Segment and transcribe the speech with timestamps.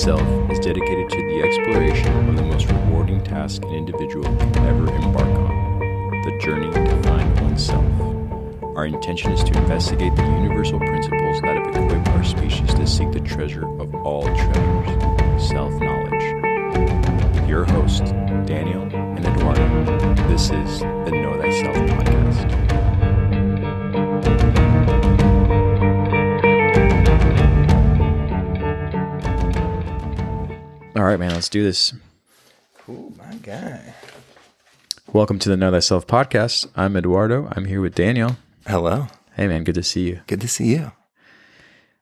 [0.00, 4.88] Thyself is dedicated to the exploration of the most rewarding task an individual can ever
[4.94, 7.84] embark on the journey to find oneself.
[8.62, 10.22] Our intention is to investigate the
[31.50, 31.92] do this.
[32.78, 33.94] Cool, my guy.
[35.12, 36.68] Welcome to the Know Thyself podcast.
[36.76, 37.48] I'm Eduardo.
[37.56, 38.36] I'm here with Daniel.
[38.68, 39.08] Hello.
[39.34, 40.20] Hey, man, good to see you.
[40.28, 40.92] Good to see you.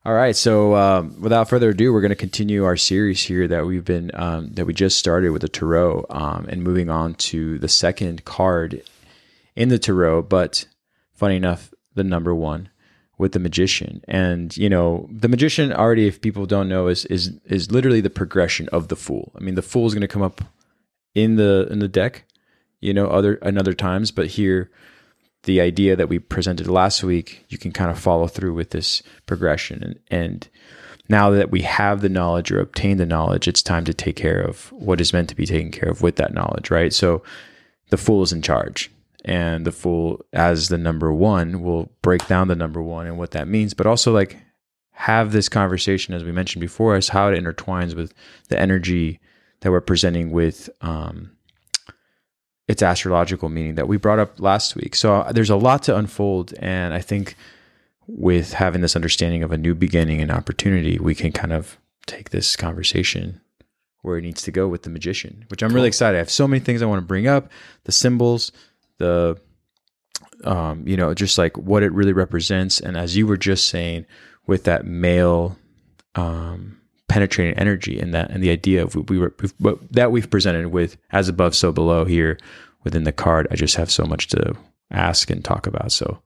[0.05, 3.67] All right, so um, without further ado, we're going to continue our series here that
[3.67, 7.59] we've been um, that we just started with the tarot, um, and moving on to
[7.59, 8.83] the second card
[9.57, 10.23] in the tarot.
[10.23, 10.67] But
[11.15, 12.69] funny enough, the number one
[13.19, 17.39] with the magician, and you know the magician already, if people don't know, is is
[17.45, 19.33] is literally the progression of the fool.
[19.37, 20.41] I mean, the fool is going to come up
[21.15, 22.25] in the in the deck,
[22.81, 24.71] you know, other and other times, but here
[25.45, 29.03] the idea that we presented last week, you can kind of follow through with this
[29.27, 29.83] progression.
[29.83, 30.49] And, and
[31.09, 34.41] now that we have the knowledge or obtain the knowledge, it's time to take care
[34.41, 36.93] of what is meant to be taken care of with that knowledge, right?
[36.93, 37.23] So
[37.91, 38.91] the fool is in charge.
[39.25, 43.33] And the fool, as the number one, will break down the number one and what
[43.33, 44.37] that means, but also like
[44.93, 48.15] have this conversation, as we mentioned before, as how it intertwines with
[48.49, 49.21] the energy
[49.61, 51.33] that we're presenting with um,
[52.69, 54.95] its astrological meaning that we brought up last week.
[54.95, 56.55] So uh, there's a lot to unfold.
[56.59, 57.35] And I think
[58.07, 62.31] with having this understanding of a new beginning and opportunity, we can kind of take
[62.31, 63.41] this conversation
[64.03, 66.17] where it needs to go with the magician, which I'm really excited.
[66.17, 67.51] I have so many things I want to bring up
[67.85, 68.53] the symbols,
[68.99, 69.39] the,
[70.45, 72.81] um, you know, just like what it really represents.
[72.81, 74.07] And as you were just saying,
[74.47, 75.57] with that male,
[76.15, 80.67] um, penetrating energy and that and the idea of we were but that we've presented
[80.67, 82.39] with as above so below here
[82.85, 84.55] within the card i just have so much to
[84.91, 86.21] ask and talk about so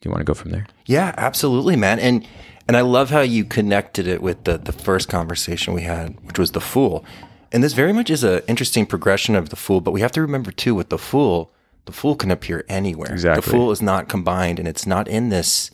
[0.00, 1.98] do you want to go from there Yeah, absolutely, man.
[1.98, 2.26] And
[2.66, 6.38] and I love how you connected it with the the first conversation we had, which
[6.38, 7.04] was the fool.
[7.52, 10.20] And this very much is an interesting progression of the fool, but we have to
[10.20, 11.52] remember too with the fool,
[11.86, 13.12] the fool can appear anywhere.
[13.12, 13.40] Exactly.
[13.40, 15.70] The fool is not combined and it's not in this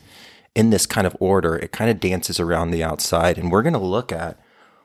[0.54, 1.56] in this kind of order.
[1.56, 3.38] It kind of dances around the outside.
[3.38, 4.38] And we're going to look at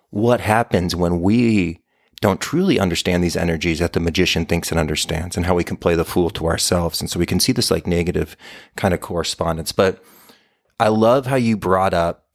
[0.09, 1.81] what happens when we
[2.21, 5.77] don't truly understand these energies that the magician thinks and understands and how we can
[5.77, 6.99] play the fool to ourselves.
[6.99, 8.35] And so we can see this like negative
[8.75, 9.71] kind of correspondence.
[9.71, 10.03] But
[10.79, 12.25] I love how you brought up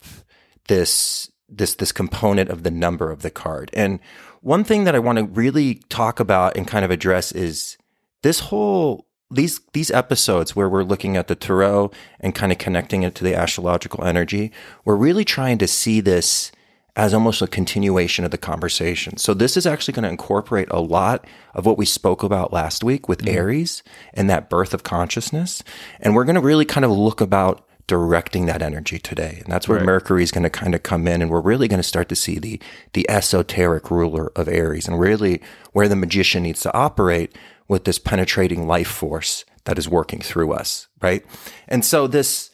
[0.68, 3.70] this this this component of the number of the card.
[3.74, 4.00] And
[4.44, 7.78] one thing that I want to really talk about and kind of address is
[8.22, 11.90] this whole these these episodes where we're looking at the tarot
[12.20, 14.52] and kind of connecting it to the astrological energy,
[14.84, 16.52] we're really trying to see this
[16.94, 19.16] as almost a continuation of the conversation.
[19.16, 22.84] So this is actually going to incorporate a lot of what we spoke about last
[22.84, 23.36] week with mm-hmm.
[23.36, 23.82] Aries
[24.12, 25.64] and that birth of consciousness.
[26.00, 29.40] And we're going to really kind of look about directing that energy today.
[29.44, 29.86] And that's where Right.
[29.86, 32.16] Mercury is going to kind of come in and we're really going to start to
[32.16, 32.60] see the
[32.92, 37.36] the esoteric ruler of Aries and really where the magician needs to operate
[37.68, 41.24] with this penetrating life force that is working through us, right?
[41.68, 42.50] And so this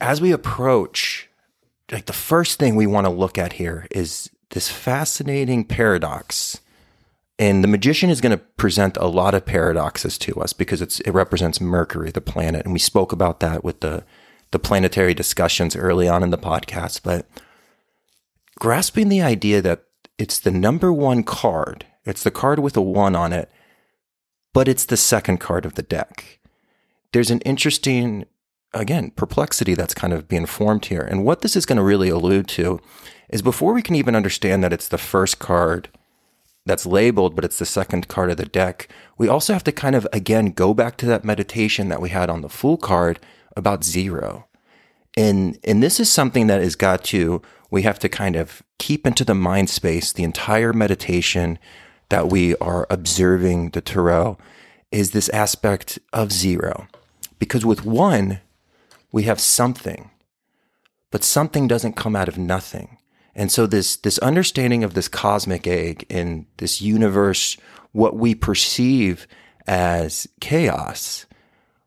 [0.00, 1.28] as we approach
[1.90, 6.60] like the first thing we want to look at here is this fascinating paradox.
[7.38, 11.06] And the magician is going to present a lot of paradoxes to us because it
[11.06, 14.04] represents Mercury, the planet, and we spoke about that with the
[14.50, 17.02] the planetary discussions early on in the podcast.
[17.02, 17.26] But
[18.58, 19.84] grasping the idea that
[20.16, 23.50] it's the number one card, it's the card with a one on it,
[24.54, 26.40] but it's the second card of the deck.
[27.12, 28.24] There's an interesting
[28.74, 31.02] again, perplexity that's kind of being formed here.
[31.02, 32.80] And what this is going to really allude to
[33.28, 35.88] is before we can even understand that it's the first card
[36.68, 39.96] that's labeled, but it's the second card of the deck, we also have to kind
[39.96, 43.18] of, again, go back to that meditation that we had on the Fool card
[43.56, 44.46] about zero.
[45.16, 49.06] And, and this is something that has got to, we have to kind of keep
[49.06, 51.58] into the mind space the entire meditation
[52.10, 54.38] that we are observing the tarot
[54.92, 56.86] is this aspect of zero.
[57.38, 58.40] Because with one,
[59.10, 60.10] we have something,
[61.10, 62.97] but something doesn't come out of nothing.
[63.38, 67.56] And so this, this understanding of this cosmic egg in this universe,
[67.92, 69.28] what we perceive
[69.68, 71.24] as chaos,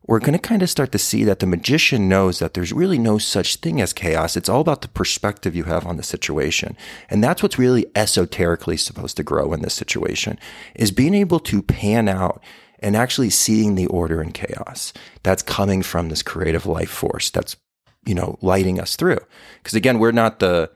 [0.06, 2.96] we're going to kind of start to see that the magician knows that there's really
[2.96, 4.34] no such thing as chaos.
[4.34, 6.74] It's all about the perspective you have on the situation.
[7.10, 10.38] And that's what's really esoterically supposed to grow in this situation
[10.74, 12.42] is being able to pan out
[12.78, 17.56] and actually seeing the order in chaos that's coming from this creative life force that's,
[18.06, 19.20] you know, lighting us through.
[19.58, 20.70] Because again, we're not the,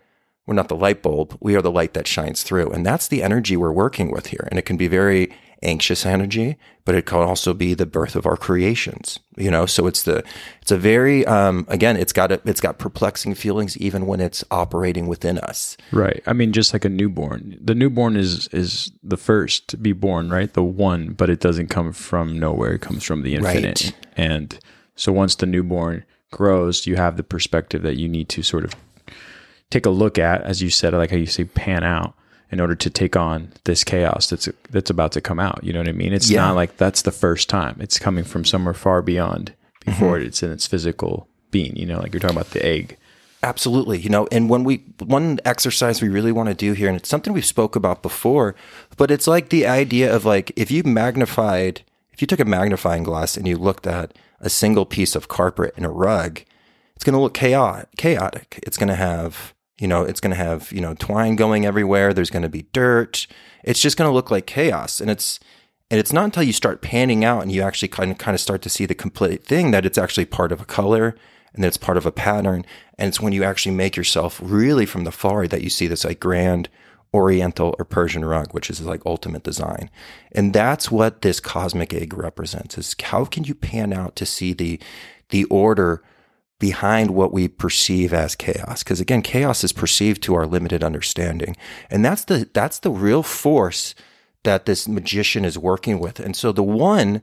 [0.46, 1.36] we're not the light bulb.
[1.40, 2.70] We are the light that shines through.
[2.70, 4.46] And that's the energy we're working with here.
[4.50, 8.26] And it can be very anxious energy, but it can also be the birth of
[8.26, 9.66] our creations, you know?
[9.66, 10.22] So it's the,
[10.60, 14.44] it's a very, um, again, it's got, a, it's got perplexing feelings even when it's
[14.50, 15.76] operating within us.
[15.92, 16.22] Right.
[16.26, 20.28] I mean, just like a newborn, the newborn is, is the first to be born,
[20.28, 20.52] right?
[20.52, 22.74] The one, but it doesn't come from nowhere.
[22.74, 23.84] It comes from the infinite.
[23.84, 23.94] Right.
[24.16, 24.58] And
[24.94, 28.74] so once the newborn grows, you have the perspective that you need to sort of
[29.70, 32.14] take a look at, as you said, like how you say pan out
[32.50, 35.60] in order to take on this chaos that's that's about to come out.
[35.62, 36.12] You know what I mean?
[36.12, 36.42] It's Yeah.
[36.42, 37.76] not like that's the first time.
[37.80, 39.52] It's coming from somewhere far beyond
[39.84, 40.26] before mm-hmm.
[40.26, 41.76] it's in its physical being.
[41.76, 42.96] You know, like you're talking about the egg.
[43.42, 43.98] Absolutely.
[43.98, 47.08] You know, and when we, one exercise we really want to do here, and it's
[47.08, 48.56] something we've spoke about before,
[48.96, 53.02] but it's like the idea of like, if you magnified, if you took a magnifying
[53.02, 56.40] glass and you looked at a single piece of carpet and a rug,
[56.96, 58.58] it's going to look chaotic, chaotic.
[58.66, 62.14] It's going to have, you know, it's going to have, you know, twine going everywhere.
[62.14, 63.26] There's going to be dirt.
[63.62, 65.00] It's just going to look like chaos.
[65.00, 65.38] And it's,
[65.90, 68.40] and it's not until you start panning out and you actually kind of kind of
[68.40, 71.14] start to see the complete thing that it's actually part of a color
[71.54, 72.64] and that it's part of a pattern.
[72.98, 76.04] And it's when you actually make yourself really from the far that you see this
[76.04, 76.68] like grand
[77.14, 79.90] Oriental or Persian rug, which is like ultimate design.
[80.32, 84.52] And that's what this cosmic egg represents is how can you pan out to see
[84.52, 84.80] the
[85.30, 86.02] the order
[86.58, 88.82] behind what we perceive as chaos.
[88.82, 91.56] Because again chaos is perceived to our limited understanding.
[91.90, 93.94] And that's the that's the real force
[94.44, 96.20] that this magician is working with.
[96.20, 97.22] And so the one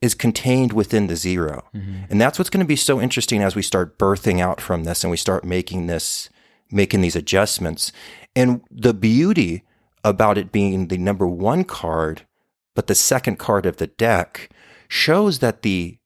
[0.00, 2.04] is contained within the 0 mm-hmm.
[2.08, 5.04] and that's what's going to be so interesting as we start birthing out from this
[5.04, 6.30] and we start making this
[6.70, 7.92] making these adjustments.
[8.36, 9.64] And the beauty
[10.04, 12.26] about it being the number one card
[12.74, 14.50] but the second card of the deck
[14.88, 15.98] shows that the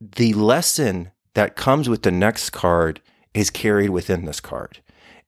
[0.00, 3.00] the lesson that comes with the next card
[3.32, 4.80] is carried within this card.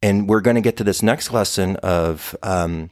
[0.02, 2.90] And we're going to get to this next lesson of, um,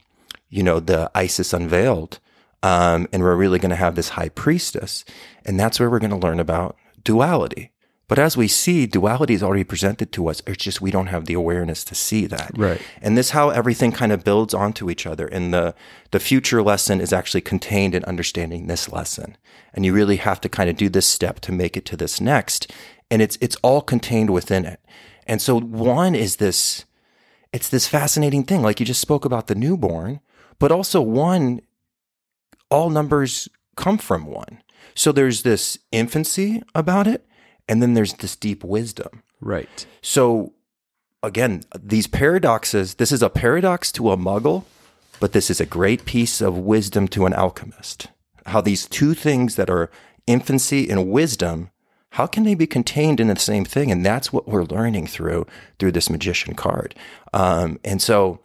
[0.49, 2.19] you know, the Isis unveiled.
[2.63, 5.03] Um, and we're really going to have this high priestess.
[5.43, 7.71] And that's where we're going to learn about duality.
[8.09, 10.41] But as we see, duality is already presented to us.
[10.47, 12.51] It's just we don't have the awareness to see that.
[12.57, 12.81] Right.
[13.03, 15.27] And this how everything kind of builds onto each other.
[15.27, 15.75] And the
[16.09, 19.37] the future lesson is actually contained in understanding this lesson.
[19.75, 22.19] And you really have to kind of do this step to make it to this
[22.19, 22.71] next.
[23.11, 24.79] And it's it's all contained within it.
[25.27, 26.85] And so one is this
[27.53, 28.63] it's this fascinating thing.
[28.63, 30.19] Like you just spoke about the newborn,
[30.57, 31.61] but also one
[32.71, 34.63] all numbers come from one.
[34.95, 37.27] So there's this infancy about it,
[37.69, 39.23] and then there's this deep wisdom.
[39.39, 39.85] Right.
[40.01, 40.53] So
[41.23, 44.65] again, these paradoxes, this is a paradox to a muggle,
[45.21, 48.07] but this is a great piece of wisdom to an alchemist.
[48.47, 49.91] How these two things that are
[50.25, 51.69] infancy and wisdom,
[52.11, 53.91] how can they be contained in the same thing?
[53.91, 55.45] And that's what we're learning through
[55.77, 56.95] through this magician card.
[57.33, 58.39] Um, and so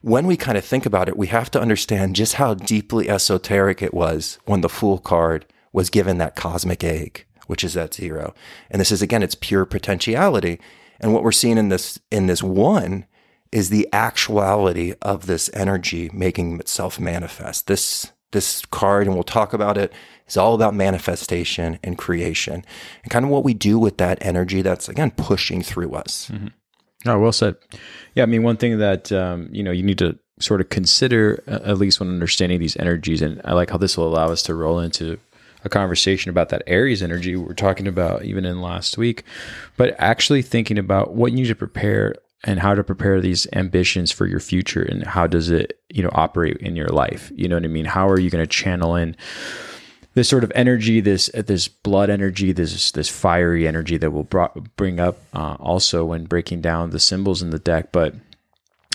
[0.00, 3.82] when we kind of think about it, we have to understand just how deeply esoteric
[3.82, 8.34] it was when the Fool card was given that cosmic egg, which is that zero.
[8.70, 10.60] And this is again, it's pure potentiality.
[11.00, 13.06] And what we're seeing in this in this one
[13.52, 17.66] is the actuality of this energy making itself manifest.
[17.66, 19.92] This this card, and we'll talk about it,
[20.26, 22.64] is all about manifestation and creation,
[23.02, 26.30] and kind of what we do with that energy that's again pushing through us.
[27.06, 27.56] Oh, well said.
[28.14, 31.42] Yeah, I mean, one thing that um, you know you need to sort of consider,
[31.46, 34.54] at least when understanding these energies, and I like how this will allow us to
[34.54, 35.18] roll into
[35.64, 39.24] a conversation about that Aries energy we were talking about even in last week,
[39.76, 44.12] but actually thinking about what you need to prepare and how to prepare these ambitions
[44.12, 47.32] for your future and how does it you know operate in your life.
[47.34, 47.86] You know what I mean?
[47.86, 49.16] How are you going to channel in?
[50.14, 54.28] this sort of energy, this this blood energy, this this fiery energy that will
[54.76, 57.90] bring up uh, also when breaking down the symbols in the deck.
[57.92, 58.14] But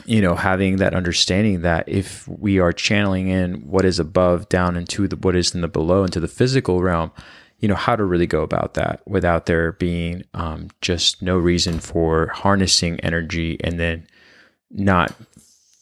[0.10, 4.76] you know, having that understanding that if we are channeling in what is above down
[4.76, 7.12] into the what is in the below into the physical realm,
[7.60, 11.80] you know how to really go about that without there being um, just no reason
[11.80, 14.08] for harnessing energy and then
[14.72, 15.14] not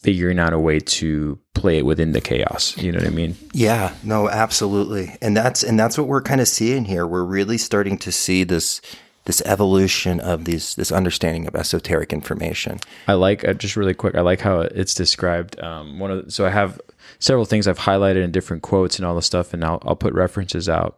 [0.01, 2.77] figuring out a way to play it within the chaos.
[2.77, 3.37] You know what I mean?
[3.53, 5.15] Yeah, no, absolutely.
[5.21, 7.07] And that's and that's what we're kind of seeing here.
[7.07, 8.81] We're really starting to see this
[9.27, 12.79] this evolution of these this understanding of esoteric information.
[13.09, 14.15] I like uh, just really quick.
[14.15, 15.59] I like how it's described.
[15.59, 16.79] Um, one of so I have
[17.19, 20.13] several things I've highlighted in different quotes and all the stuff, and I'll I'll put
[20.13, 20.97] references out,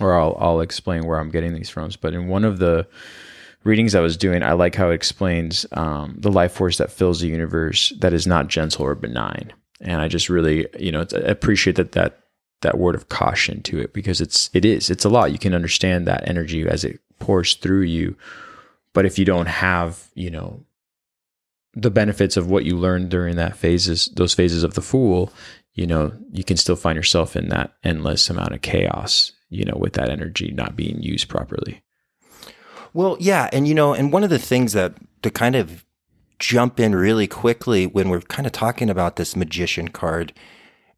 [0.00, 1.88] or I'll I'll explain where I'm getting these from.
[2.00, 2.88] But in one of the
[3.62, 7.20] readings I was doing, I like how it explains um, the life force that fills
[7.20, 11.18] the universe that is not gentle or benign, and I just really you know I
[11.18, 12.18] appreciate that that
[12.62, 15.30] that word of caution to it because it's it is it's a lot.
[15.30, 18.16] You can understand that energy as it pours through you,
[18.92, 20.64] but if you don't have you know
[21.76, 25.32] the benefits of what you learned during that phases, those phases of the fool,
[25.74, 29.76] you know, you can still find yourself in that endless amount of chaos, you know,
[29.78, 31.82] with that energy not being used properly.
[32.94, 33.50] Well, yeah.
[33.52, 35.84] And, you know, and one of the things that to kind of
[36.38, 40.32] jump in really quickly when we're kind of talking about this magician card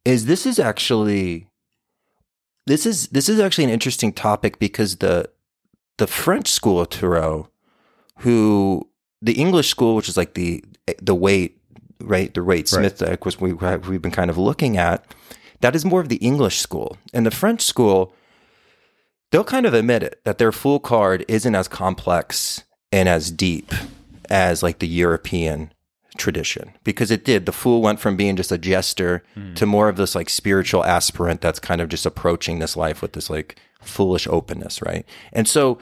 [0.04, 1.48] is this is actually
[2.66, 5.28] this is this is actually an interesting topic because the
[5.98, 7.48] the French school of Tarot,
[8.20, 8.88] who
[9.20, 10.64] the English school, which is like the
[11.00, 11.60] the Waite
[12.00, 15.04] right the Waite Smith deck, was we we've been kind of looking at.
[15.60, 18.14] That is more of the English school, and the French school.
[19.30, 23.74] They'll kind of admit it that their Fool card isn't as complex and as deep
[24.30, 25.70] as like the European
[26.16, 27.46] tradition because it did.
[27.46, 29.54] The fool went from being just a jester mm.
[29.56, 33.12] to more of this like spiritual aspirant that's kind of just approaching this life with
[33.12, 35.06] this like foolish openness, right?
[35.32, 35.78] And so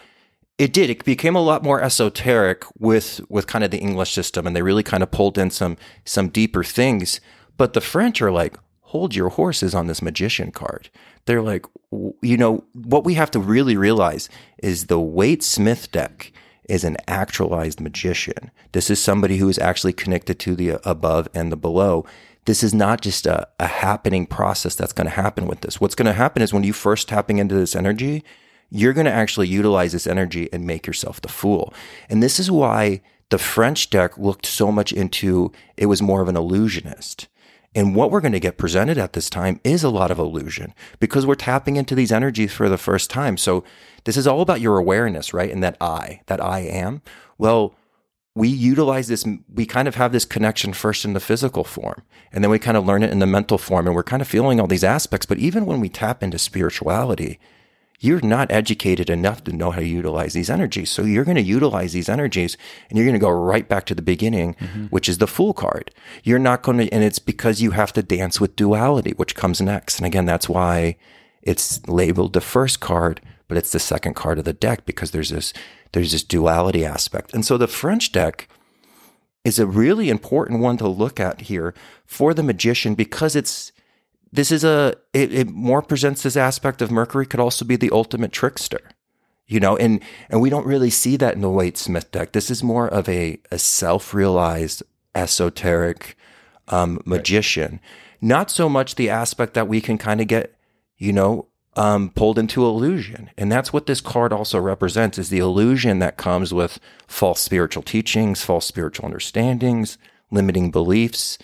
[0.58, 0.90] it did.
[0.90, 4.62] It became a lot more esoteric with with kind of the English system, and they
[4.62, 7.20] really kind of pulled in some some deeper things.
[7.56, 10.88] But the French are like, hold your horses on this magician card.
[11.26, 11.66] They're like,
[12.22, 14.28] you know, what we have to really realize
[14.62, 16.32] is the Waite Smith deck
[16.68, 18.50] is an actualized magician.
[18.72, 22.04] This is somebody who is actually connected to the above and the below.
[22.46, 25.80] This is not just a, a happening process that's going to happen with this.
[25.80, 28.24] What's going to happen is when you first tapping into this energy,
[28.70, 31.74] you're going to actually utilize this energy and make yourself the fool.
[32.08, 36.28] And this is why the French deck looked so much into it was more of
[36.28, 37.28] an illusionist.
[37.74, 40.72] And what we're going to get presented at this time is a lot of illusion
[40.98, 43.36] because we're tapping into these energies for the first time.
[43.36, 43.64] So
[44.04, 45.50] this is all about your awareness, right?
[45.50, 47.02] And that I, that I am.
[47.36, 47.74] Well,
[48.36, 52.44] we utilize this, we kind of have this connection first in the physical form, and
[52.44, 54.60] then we kind of learn it in the mental form, and we're kind of feeling
[54.60, 55.24] all these aspects.
[55.24, 57.40] But even when we tap into spirituality,
[57.98, 60.90] you're not educated enough to know how to utilize these energies.
[60.90, 62.58] So you're going to utilize these energies
[62.90, 64.84] and you're going to go right back to the beginning, mm-hmm.
[64.88, 65.90] which is the fool card.
[66.22, 69.62] You're not going to, and it's because you have to dance with duality, which comes
[69.62, 69.98] next.
[69.98, 70.96] And again, that's why
[71.40, 75.30] it's labeled the first card, but it's the second card of the deck because there's
[75.30, 75.54] this,
[75.96, 77.32] there's this duality aspect.
[77.32, 78.48] And so the French deck
[79.44, 81.72] is a really important one to look at here
[82.04, 83.72] for the magician because it's,
[84.30, 87.90] this is a it, it more presents this aspect of Mercury could also be the
[87.92, 88.90] ultimate trickster
[89.46, 92.50] you know and and we don't really see that in the Waite Smith deck this
[92.50, 94.82] is more of a, a self-realized
[95.14, 96.16] esoteric
[96.68, 97.80] um, magician right.
[98.20, 100.54] not so much the aspect that we can kind of get
[100.98, 101.46] you know
[101.76, 106.16] um, pulled into illusion and that's what this card also represents is the illusion that
[106.16, 109.98] comes with false spiritual teachings false spiritual understandings
[110.30, 111.38] limiting beliefs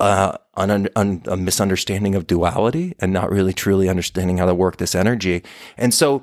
[0.00, 4.78] uh, an, an, a misunderstanding of duality and not really truly understanding how to work
[4.78, 5.42] this energy.
[5.76, 6.22] And so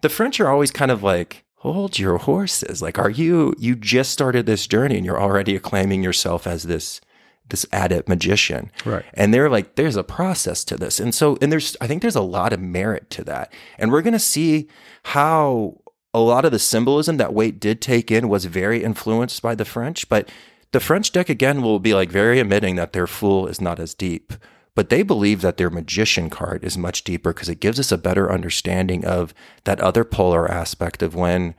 [0.00, 2.80] the French are always kind of like, hold your horses.
[2.80, 7.00] Like, are you, you just started this journey and you're already acclaiming yourself as this,
[7.48, 8.70] this adept magician.
[8.84, 9.04] Right.
[9.14, 10.98] And they're like, there's a process to this.
[10.98, 13.52] And so, and there's, I think there's a lot of merit to that.
[13.78, 14.68] And we're going to see
[15.04, 15.80] how
[16.12, 19.64] a lot of the symbolism that Waite did take in was very influenced by the
[19.64, 20.28] French, but
[20.72, 23.94] the French deck again will be like very admitting that their fool is not as
[23.94, 24.32] deep,
[24.74, 27.98] but they believe that their magician card is much deeper because it gives us a
[27.98, 29.34] better understanding of
[29.64, 31.54] that other polar aspect of when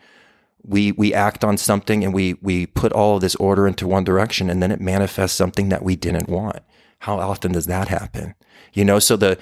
[0.67, 4.03] we we act on something and we we put all of this order into one
[4.03, 6.59] direction and then it manifests something that we didn't want.
[6.99, 8.35] How often does that happen?
[8.73, 9.37] You know, so the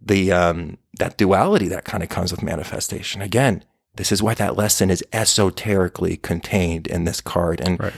[0.00, 3.22] the um that duality that kind of comes with manifestation.
[3.22, 3.64] Again,
[3.96, 7.60] this is why that lesson is esoterically contained in this card.
[7.60, 7.92] And right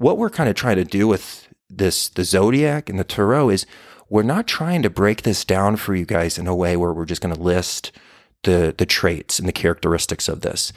[0.00, 3.66] what we're kind of trying to do with this, the zodiac and the tarot is
[4.08, 7.04] we're not trying to break this down for you guys in a way where we're
[7.04, 7.92] just going to list
[8.44, 10.72] the, the traits and the characteristics of this.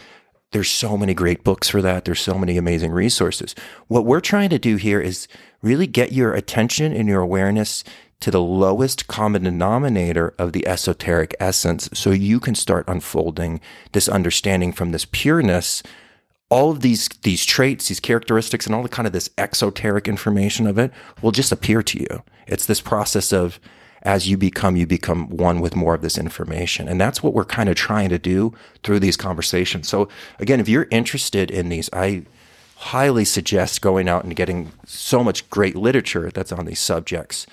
[0.53, 2.05] There's so many great books for that.
[2.05, 3.55] There's so many amazing resources.
[3.87, 5.27] What we're trying to do here is
[5.61, 7.83] really get your attention and your awareness
[8.21, 13.59] to the lowest common denominator of the esoteric essence so you can start unfolding
[13.91, 15.83] this understanding from this pureness
[16.53, 20.67] all of these these traits, these characteristics, and all the kind of this exoteric information
[20.67, 22.23] of it will just appear to you.
[22.45, 23.59] It's this process of
[24.03, 26.87] as you become, you become one with more of this information.
[26.87, 29.87] And that's what we're kind of trying to do through these conversations.
[29.87, 32.23] So again, if you're interested in these, I
[32.75, 37.47] highly suggest going out and getting so much great literature that's on these subjects.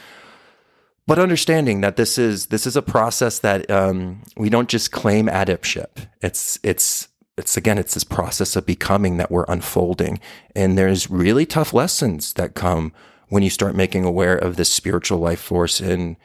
[1.07, 5.27] But understanding that this is this is a process that um, we don't just claim
[5.27, 6.07] adeptship.
[6.21, 10.21] It's it's it's again, it's this process of becoming that we're unfolding.
[10.55, 12.93] And there's really tough lessons that come
[13.29, 15.81] when you start making aware of this spiritual life force.
[15.81, 16.17] And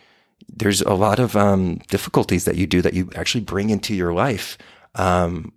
[0.47, 4.13] there's a lot of um, difficulties that you do that you actually bring into your
[4.13, 4.57] life
[4.95, 5.53] um,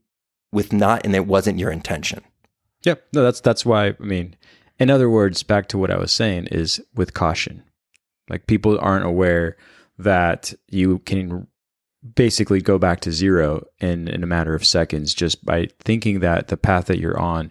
[0.52, 2.22] with not, and it wasn't your intention.
[2.84, 3.88] Yeah, no, that's that's why.
[3.88, 4.36] I mean,
[4.78, 7.62] in other words, back to what I was saying is with caution.
[8.28, 9.56] Like people aren't aware
[9.98, 11.48] that you can
[12.14, 16.48] basically go back to zero in, in a matter of seconds just by thinking that
[16.48, 17.50] the path that you're on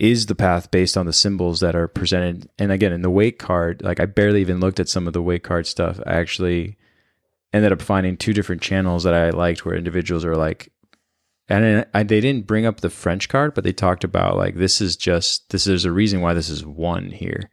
[0.00, 2.48] is the path based on the symbols that are presented.
[2.58, 5.22] And again, in the Waite card, like I barely even looked at some of the
[5.22, 6.00] Waite card stuff.
[6.06, 6.78] I actually
[7.52, 10.72] ended up finding two different channels that I liked where individuals are like,
[11.48, 14.80] and I, they didn't bring up the French card, but they talked about like this
[14.80, 17.50] is just this is a reason why this is one here.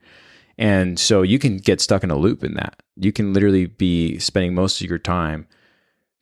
[0.57, 2.81] And so you can get stuck in a loop in that.
[2.95, 5.47] You can literally be spending most of your time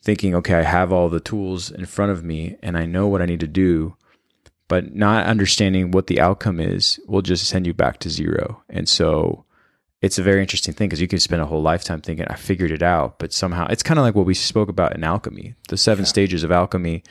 [0.03, 3.21] thinking, okay, I have all the tools in front of me and I know what
[3.21, 3.95] I need to do,
[4.67, 8.61] but not understanding what the outcome is will just send you back to zero.
[8.69, 9.45] And so
[10.01, 12.71] it's a very interesting thing because you can spend a whole lifetime thinking, I figured
[12.71, 15.77] it out, but somehow it's kind of like what we spoke about in alchemy the
[15.77, 16.09] seven yeah.
[16.09, 17.03] stages of alchemy.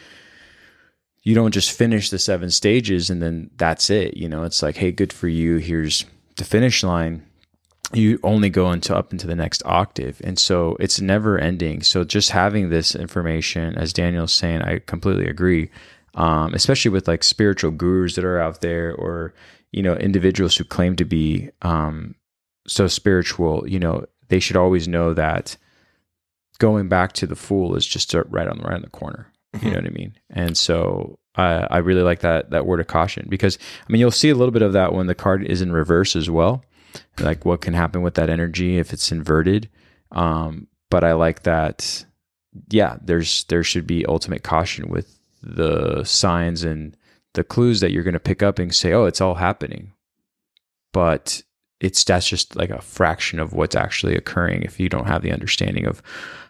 [1.22, 4.16] You don't just finish the seven stages and then that's it.
[4.16, 5.56] You know, it's like, hey, good for you.
[5.56, 6.04] Here's
[6.36, 7.24] the finish line
[7.92, 12.02] you only go into up into the next octave and so it's never ending so
[12.02, 15.70] just having this information as daniel's saying i completely agree
[16.14, 19.34] um, especially with like spiritual gurus that are out there or
[19.72, 22.14] you know individuals who claim to be um,
[22.66, 25.56] so spiritual you know they should always know that
[26.58, 29.70] going back to the fool is just right on the right on the corner you
[29.70, 33.26] know what i mean and so uh, I really like that that word of caution
[33.28, 35.72] because I mean you'll see a little bit of that when the card is in
[35.72, 36.64] reverse as well,
[37.18, 39.68] like what can happen with that energy if it's inverted.
[40.12, 42.04] Um, but I like that.
[42.70, 46.96] Yeah, there's there should be ultimate caution with the signs and
[47.34, 49.92] the clues that you're going to pick up and say, oh, it's all happening,
[50.92, 51.42] but
[51.80, 55.32] it's that's just like a fraction of what's actually occurring if you don't have the
[55.32, 56.02] understanding of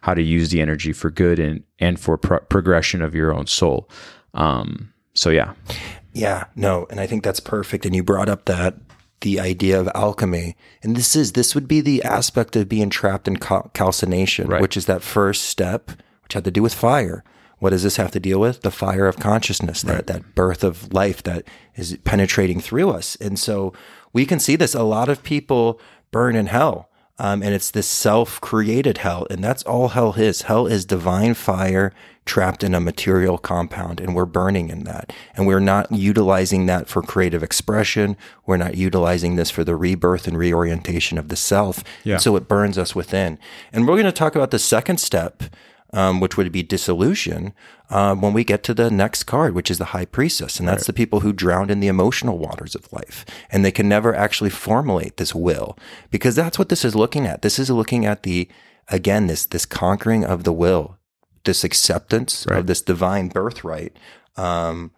[0.02, 3.46] how to use the energy for good and and for pro- progression of your own
[3.46, 3.88] soul.
[4.34, 5.54] Um, so yeah.
[6.12, 7.84] Yeah, no, and I think that's perfect.
[7.84, 8.76] And you brought up that
[9.22, 13.26] the idea of alchemy, and this is this would be the aspect of being trapped
[13.26, 14.62] in cal- calcination, right.
[14.62, 15.90] which is that first step,
[16.22, 17.24] which had to do with fire.
[17.64, 18.60] What does this have to deal with?
[18.60, 23.38] The fire of consciousness, that that birth of life that is penetrating through us, and
[23.38, 23.72] so
[24.12, 24.74] we can see this.
[24.74, 29.26] A lot of people burn in hell um, and it's this self created hell.
[29.30, 30.42] And that's all hell is.
[30.42, 31.92] Hell is divine fire
[32.24, 35.12] trapped in a material compound, and we're burning in that.
[35.36, 38.16] And we're not utilizing that for creative expression.
[38.46, 41.84] We're not utilizing this for the rebirth and reorientation of the self.
[42.02, 42.16] Yeah.
[42.16, 43.38] So it burns us within.
[43.72, 45.44] And we're going to talk about the second step
[45.94, 47.54] um, which would be dissolution,
[47.88, 50.58] um, when we get to the next card, which is the high priestess.
[50.58, 50.86] And that's right.
[50.88, 53.24] the people who drowned in the emotional waters of life.
[53.50, 55.78] And they can never actually formulate this will
[56.10, 57.42] because that's what this is looking at.
[57.42, 58.48] This is looking at the,
[58.88, 60.98] again, this, this conquering of the will,
[61.44, 62.58] this acceptance right.
[62.58, 63.96] of this divine birthright.
[64.36, 64.90] Um,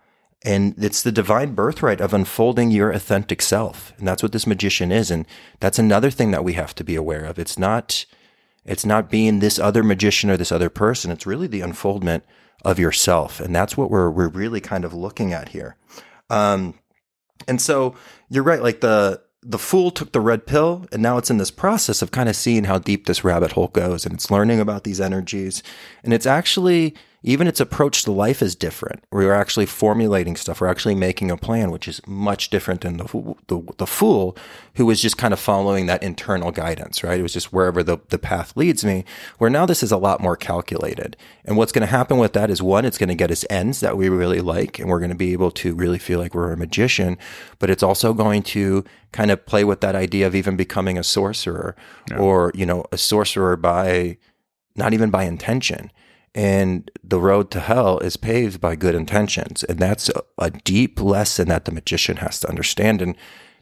[0.43, 3.93] and it's the divine birthright of unfolding your authentic self.
[3.99, 5.11] And that's what this magician is.
[5.11, 5.27] And
[5.61, 7.39] that's another thing that we have to be aware of.
[7.39, 8.07] It's not,
[8.67, 11.11] it's not being this other magician or this other person.
[11.11, 12.25] It's really the unfoldment
[12.65, 13.41] of yourself.
[13.41, 15.77] And that's what we're, we're really kind of looking at here.
[16.31, 16.75] Um,
[17.47, 17.95] and so
[18.29, 18.63] you're right.
[18.63, 22.11] Like the, the fool took the red pill and now it's in this process of
[22.11, 25.63] kind of seeing how deep this rabbit hole goes and it's learning about these energies
[26.03, 29.03] and it's actually even its approach to life is different.
[29.11, 30.61] We're actually formulating stuff.
[30.61, 34.37] We're actually making a plan, which is much different than the, the, the fool
[34.75, 37.19] who was just kind of following that internal guidance, right?
[37.19, 39.05] It was just wherever the, the path leads me,
[39.39, 41.17] where now this is a lot more calculated.
[41.45, 43.81] And what's going to happen with that is one, it's going to get us ends
[43.81, 46.53] that we really like, and we're going to be able to really feel like we're
[46.53, 47.19] a magician,
[47.59, 51.03] but it's also going to kind of play with that idea of even becoming a
[51.03, 51.75] sorcerer
[52.11, 52.19] yeah.
[52.19, 54.19] or, you know, a sorcerer by
[54.77, 55.91] not even by intention
[56.37, 59.65] and the road to hell is paved by good intentions.
[59.65, 63.01] And that's a, a, deep lesson that the magician has to understand.
[63.01, 63.17] And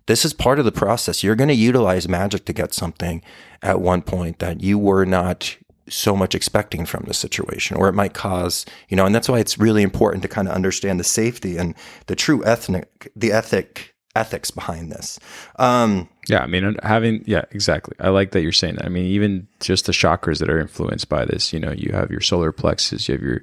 [0.06, 1.22] this is part of the process.
[1.22, 3.22] You're going to utilize magic to get something
[3.62, 5.56] at one point that you were not
[5.88, 9.38] so much expecting from the situation, or it might cause, you know, and that's why
[9.38, 13.94] it's really important to kind of understand the safety and the true ethnic, the ethic
[14.16, 15.18] ethics behind this.
[15.56, 17.94] Um, yeah, I mean, having yeah, exactly.
[18.00, 18.86] I like that you're saying that.
[18.86, 21.52] I mean, even just the chakras that are influenced by this.
[21.52, 23.40] You know, you have your solar plexus, you have your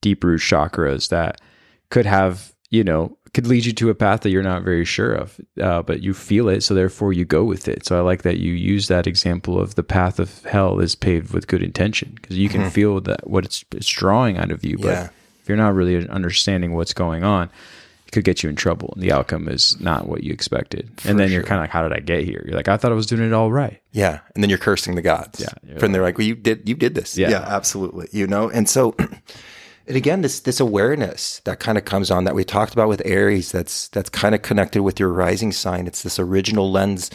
[0.00, 1.40] deep root chakras that
[1.90, 5.12] could have, you know, could lead you to a path that you're not very sure
[5.12, 7.84] of, uh, but you feel it, so therefore you go with it.
[7.86, 11.32] So I like that you use that example of the path of hell is paved
[11.32, 12.70] with good intention because you can mm-hmm.
[12.70, 15.08] feel that what it's, it's drawing out of you, but yeah.
[15.40, 17.50] if you're not really understanding what's going on
[18.12, 20.90] could get you in trouble and the outcome is not what you expected.
[21.00, 22.42] For and then you're kind of like, how did I get here?
[22.46, 23.80] You're like, I thought I was doing it all right.
[23.92, 24.20] Yeah.
[24.34, 25.40] And then you're cursing the gods.
[25.40, 25.78] Yeah.
[25.82, 27.16] And they're like, well, you did, you did this.
[27.16, 27.30] Yeah.
[27.30, 28.08] yeah, absolutely.
[28.12, 28.48] You know?
[28.48, 28.94] And so
[29.88, 33.02] and again, this this awareness that kind of comes on that we talked about with
[33.06, 35.86] Aries, that's that's kind of connected with your rising sign.
[35.86, 37.10] It's this original lens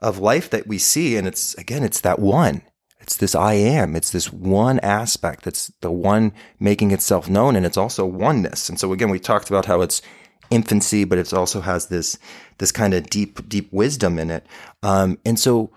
[0.00, 2.62] of life that we see, and it's again, it's that one.
[3.00, 3.94] It's this I am.
[3.94, 5.46] It's this one aspect.
[5.46, 8.68] It's the one making itself known, and it's also oneness.
[8.68, 10.02] And so again, we talked about how it's
[10.50, 12.18] infancy, but it also has this
[12.58, 14.46] this kind of deep deep wisdom in it.
[14.82, 15.70] Um, and so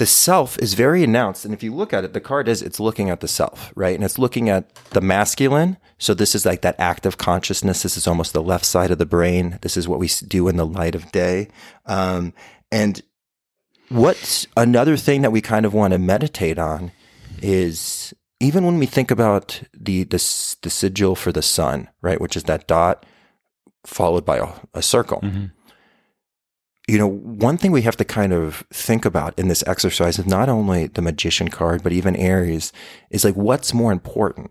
[0.00, 1.44] the self is very announced.
[1.44, 3.94] And if you look at it, the card is it's looking at the self, right?
[3.94, 5.76] And it's looking at the masculine.
[5.98, 7.82] So this is like that active consciousness.
[7.82, 9.58] This is almost the left side of the brain.
[9.60, 11.48] This is what we do in the light of day.
[11.84, 12.32] Um,
[12.72, 13.02] and
[13.90, 16.92] what's another thing that we kind of want to meditate on
[17.42, 22.22] is even when we think about the, the, the sigil for the sun, right?
[22.22, 23.04] Which is that dot
[23.84, 25.20] followed by a, a circle.
[25.20, 25.46] Mm-hmm
[26.90, 30.26] you know, one thing we have to kind of think about in this exercise is
[30.26, 32.72] not only the magician card, but even Aries
[33.10, 34.50] is like, what's more important?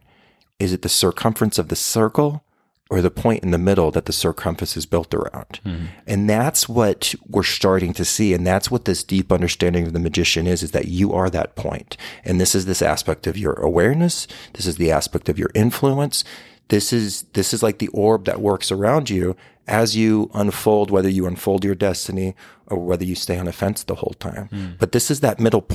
[0.57, 2.45] Is it the circumference of the circle
[2.89, 5.59] or the point in the middle that the circumference is built around?
[5.65, 5.85] Mm-hmm.
[6.07, 8.33] And that's what we're starting to see.
[8.33, 11.57] And that's what this deep understanding of the magician is, is that you are that
[11.57, 11.97] point.
[12.23, 14.27] And this is this aspect of your awareness.
[14.53, 16.23] This is the aspect of your influence.
[16.69, 19.35] This is, this is like the orb that works around you
[19.67, 22.35] as you unfold, whether you unfold your destiny
[22.67, 24.49] or whether you stay on a fence the whole time.
[24.51, 24.77] Mm.
[24.79, 25.65] But this is that middle.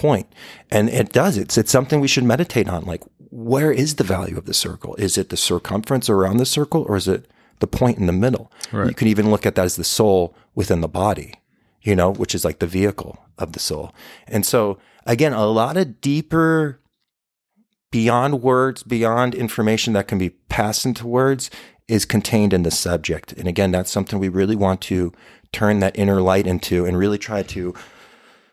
[0.70, 1.38] And it does.
[1.38, 2.84] It's, it's something we should meditate on.
[2.84, 4.94] Like, where is the value of the circle?
[4.96, 7.28] Is it the circumference around the circle or is it
[7.58, 8.50] the point in the middle?
[8.72, 8.88] Right.
[8.88, 11.34] You can even look at that as the soul within the body,
[11.82, 13.92] you know, which is like the vehicle of the soul.
[14.28, 16.80] And so again, a lot of deeper
[17.94, 21.48] beyond words, beyond information that can be passed into words
[21.86, 23.32] is contained in the subject.
[23.34, 25.12] And again, that's something we really want to
[25.52, 27.72] turn that inner light into and really try to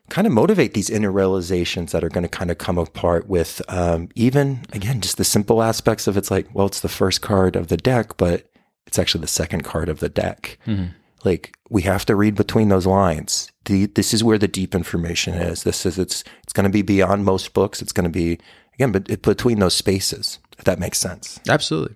[0.09, 3.63] kind of motivate these inner realizations that are going to kind of come apart with
[3.67, 7.55] um, even, again, just the simple aspects of it's like, well, it's the first card
[7.55, 8.45] of the deck, but
[8.85, 10.59] it's actually the second card of the deck.
[10.67, 10.91] Mm-hmm.
[11.25, 13.51] Like we have to read between those lines.
[13.65, 15.63] The, this is where the deep information is.
[15.63, 17.81] This is it's it's going to be beyond most books.
[17.81, 18.39] It's going to be
[18.73, 21.39] again, but between those spaces, if that makes sense.
[21.47, 21.95] Absolutely.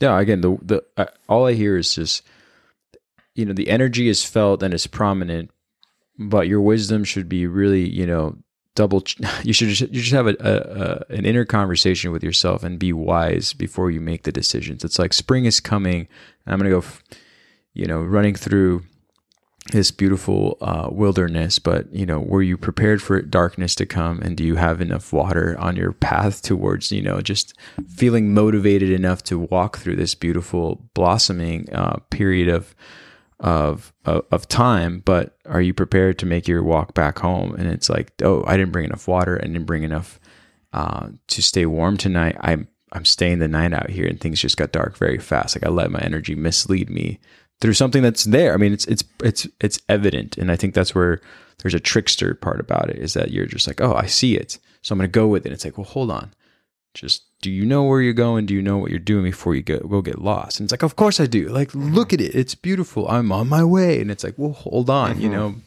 [0.00, 0.18] Yeah.
[0.18, 2.22] Again, the the uh, all I hear is just
[3.34, 5.50] you know the energy is felt and it's prominent,
[6.18, 8.36] but your wisdom should be really you know
[8.74, 9.02] double.
[9.42, 12.78] You should just, you should have a, a, a, an inner conversation with yourself and
[12.78, 14.84] be wise before you make the decisions.
[14.84, 16.08] It's like spring is coming.
[16.46, 16.84] I'm gonna go,
[17.74, 18.84] you know, running through
[19.72, 24.36] this beautiful uh, wilderness, but you know, were you prepared for darkness to come, and
[24.36, 27.54] do you have enough water on your path towards you know just
[27.88, 32.74] feeling motivated enough to walk through this beautiful blossoming uh, period of
[33.40, 35.02] of of time?
[35.04, 37.54] But are you prepared to make your walk back home?
[37.54, 40.20] And it's like, oh, I didn't bring enough water, I didn't bring enough
[40.72, 42.36] uh, to stay warm tonight.
[42.40, 45.56] I'm I'm staying the night out here, and things just got dark very fast.
[45.56, 47.18] Like I let my energy mislead me
[47.60, 48.54] through something that's there.
[48.54, 51.20] I mean, it's it's it's it's evident, and I think that's where
[51.58, 54.58] there's a trickster part about it is that you're just like, oh, I see it,
[54.82, 55.52] so I'm going to go with it.
[55.52, 56.34] It's like, well, hold on,
[56.94, 58.46] just do you know where you're going?
[58.46, 60.60] Do you know what you're doing before you go go get lost?
[60.60, 61.48] And it's like, of course I do.
[61.48, 63.08] Like, look at it, it's beautiful.
[63.08, 65.20] I'm on my way, and it's like, well, hold on, mm-hmm.
[65.20, 65.46] you know.
[65.46, 65.64] And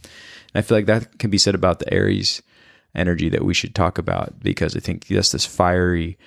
[0.56, 2.42] I feel like that can be said about the Aries
[2.96, 6.18] energy that we should talk about because I think that's this fiery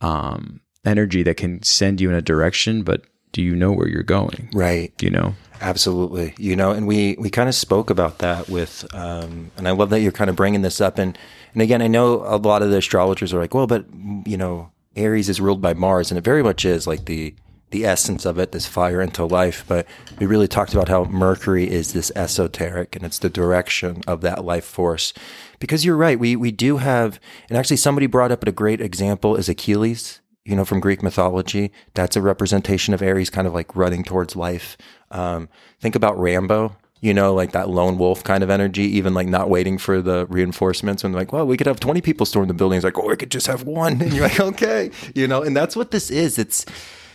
[0.00, 4.02] um, energy that can send you in a direction, but do you know where you're
[4.02, 4.50] going?
[4.52, 4.92] Right.
[5.02, 5.34] You know?
[5.60, 6.34] Absolutely.
[6.38, 9.90] You know, and we, we kind of spoke about that with, um, and I love
[9.90, 10.98] that you're kind of bringing this up.
[10.98, 11.18] And,
[11.52, 13.84] and again, I know a lot of the astrologers are like, well, but,
[14.24, 17.34] you know, Aries is ruled by Mars, and it very much is like the,
[17.70, 19.64] the essence of it, this fire into life.
[19.68, 19.86] But
[20.18, 24.44] we really talked about how Mercury is this esoteric and it's the direction of that
[24.44, 25.12] life force.
[25.58, 29.36] Because you're right, we, we do have, and actually somebody brought up a great example
[29.36, 31.72] is Achilles you know, from Greek mythology.
[31.94, 34.76] That's a representation of Aries kind of like running towards life.
[35.10, 35.48] Um,
[35.80, 39.48] think about Rambo, you know, like that lone wolf kind of energy, even like not
[39.48, 42.76] waiting for the reinforcements and like, well, we could have 20 people storm the building.
[42.76, 44.00] It's like, oh, we could just have one.
[44.00, 46.38] And you're like, okay, you know, and that's what this is.
[46.38, 46.64] It's,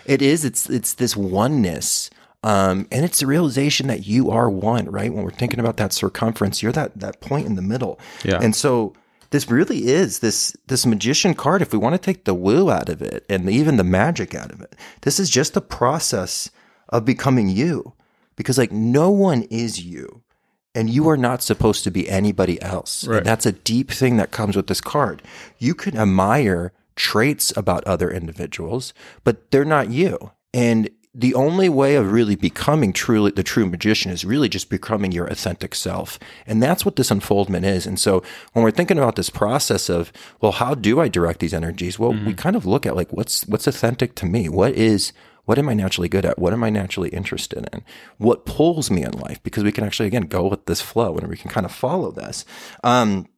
[0.06, 2.10] it is, it's, it's this oneness.
[2.44, 5.12] Um, and it's the realization that you are one, right?
[5.12, 8.00] When we're thinking about that circumference, you're that, that point in the middle.
[8.24, 8.40] Yeah.
[8.40, 8.94] And so,
[9.36, 12.90] this really is this this magician card if we want to take the woo out
[12.90, 16.50] of it and even the magic out of it this is just the process
[16.90, 17.94] of becoming you.
[18.36, 20.24] Because like no one is you
[20.74, 23.08] and you are not supposed to be anybody else.
[23.08, 23.20] Right.
[23.20, 25.22] and that's a deep thing that comes with this card.
[25.58, 28.94] You can admire traits about other individuals
[29.24, 30.32] but they're not you.
[30.54, 35.14] And the only way of really becoming truly the true magician is really just becoming
[35.14, 36.20] your authentic self.
[36.46, 37.88] And that's what this unfoldment is.
[37.88, 41.54] And so when we're thinking about this process of, well, how do I direct these
[41.54, 41.98] energies?
[41.98, 42.26] Well, mm-hmm.
[42.26, 44.50] we kind of look at like, what's, what's authentic to me?
[44.50, 45.14] What is,
[45.46, 46.38] what am I naturally good at?
[46.38, 47.86] What am I naturally interested in?
[48.18, 49.42] What pulls me in life?
[49.42, 52.12] Because we can actually, again, go with this flow and we can kind of follow
[52.12, 52.44] this.
[52.84, 53.30] Um,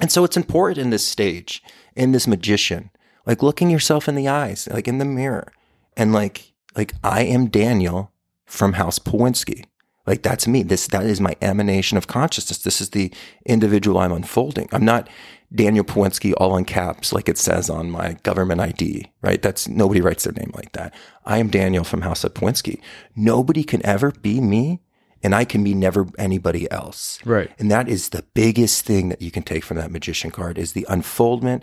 [0.00, 1.62] and so it's important in this stage,
[1.94, 2.90] in this magician,
[3.24, 5.52] like looking yourself in the eyes, like in the mirror
[5.96, 8.12] and like, like I am Daniel
[8.46, 9.64] from House Pawinski.
[10.06, 10.62] Like that's me.
[10.62, 12.58] This that is my emanation of consciousness.
[12.58, 13.12] This is the
[13.46, 14.68] individual I'm unfolding.
[14.72, 15.08] I'm not
[15.54, 19.42] Daniel Pawinski all in caps like it says on my government ID, right?
[19.42, 20.94] That's nobody writes their name like that.
[21.24, 22.80] I am Daniel from House of Pawinski.
[23.14, 24.80] Nobody can ever be me
[25.22, 27.18] and I can be never anybody else.
[27.24, 27.50] Right.
[27.58, 30.72] And that is the biggest thing that you can take from that magician card is
[30.72, 31.62] the unfoldment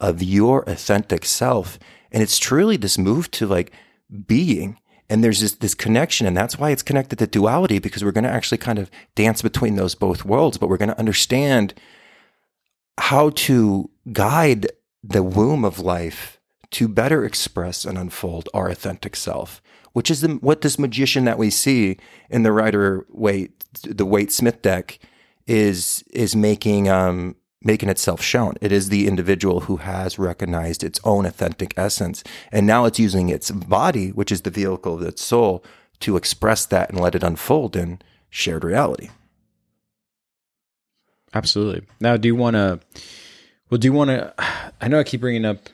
[0.00, 1.78] of your authentic self.
[2.12, 3.72] And it's truly this move to like
[4.26, 4.78] being.
[5.08, 8.24] And there's this, this connection, and that's why it's connected to duality, because we're going
[8.24, 11.74] to actually kind of dance between those both worlds, but we're going to understand
[12.98, 14.68] how to guide
[15.02, 16.38] the womb of life
[16.70, 19.60] to better express and unfold our authentic self,
[19.94, 21.96] which is the, what this magician that we see
[22.28, 25.00] in the Rider Waite, the Waite Smith deck
[25.48, 28.54] is, is making, um, making itself shown.
[28.60, 32.24] It is the individual who has recognized its own authentic essence.
[32.50, 35.62] And now it's using its body, which is the vehicle of its soul,
[36.00, 39.10] to express that and let it unfold in shared reality.
[41.34, 41.86] Absolutely.
[42.00, 42.80] Now, do you want to,
[43.68, 44.34] well, do you want to,
[44.80, 45.68] I know I keep bringing up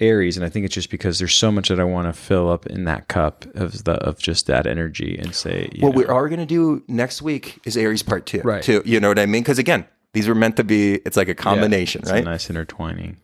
[0.00, 2.50] Aries, and I think it's just because there's so much that I want to fill
[2.50, 5.68] up in that cup of the of just that energy and say.
[5.80, 8.62] what know, we are going to do next week is Aries part two, right?
[8.62, 9.42] Too, you know what I mean?
[9.42, 10.94] Because again, these were meant to be.
[10.94, 12.24] It's like a combination, yeah, right?
[12.24, 13.18] nice intertwining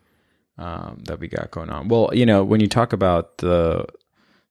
[0.57, 1.87] um, that we got going on.
[1.87, 3.85] Well, you know, when you talk about the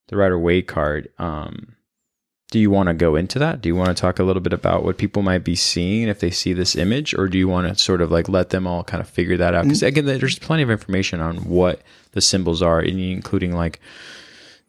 [0.08, 1.76] the Rider Waite card, um,
[2.50, 3.60] do you want to go into that?
[3.60, 6.20] Do you want to talk a little bit about what people might be seeing if
[6.20, 8.84] they see this image, or do you want to sort of like let them all
[8.84, 9.64] kind of figure that out?
[9.64, 13.80] Because again, there's plenty of information on what the symbols are, including like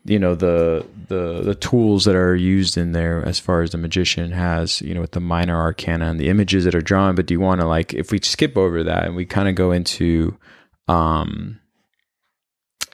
[0.05, 3.77] you know the the the tools that are used in there as far as the
[3.77, 7.15] magician has you know with the minor arcana and the images that are drawn.
[7.15, 9.55] But do you want to like if we skip over that and we kind of
[9.55, 10.37] go into
[10.87, 11.59] um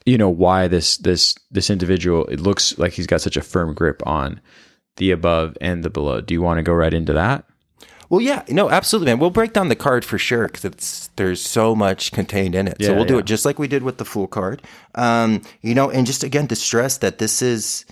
[0.05, 3.73] you know why this this this individual it looks like he's got such a firm
[3.73, 4.39] grip on
[4.95, 6.21] the above and the below.
[6.21, 7.45] Do you want to go right into that
[8.11, 9.19] well, yeah, no, absolutely, man.
[9.19, 12.75] We'll break down the card for sure because there's so much contained in it.
[12.77, 14.61] Yeah, so we'll do it just like we did with the Fool card.
[14.95, 17.85] Um, you know, and just again to stress that this is,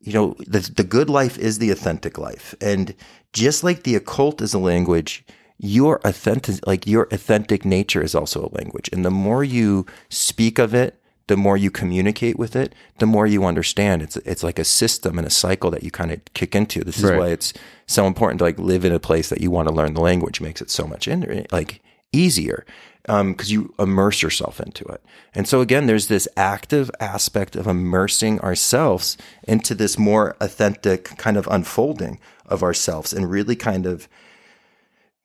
[0.00, 2.92] you know, the the good life is the authentic life, and
[3.32, 5.24] just like the occult is a language,
[5.58, 10.58] your authentic like your authentic nature is also a language, and the more you speak
[10.58, 14.02] of it the more you communicate with it, the more you understand.
[14.02, 16.84] It's it's like a system and a cycle that you kind of kick into.
[16.84, 17.18] This is right.
[17.18, 17.52] why it's
[17.86, 20.40] so important to like live in a place that you want to learn the language.
[20.40, 21.80] It makes it so much in, like
[22.12, 22.64] easier
[23.02, 25.02] because um, you immerse yourself into it.
[25.34, 31.36] And so again, there's this active aspect of immersing ourselves into this more authentic kind
[31.36, 34.08] of unfolding of ourselves and really kind of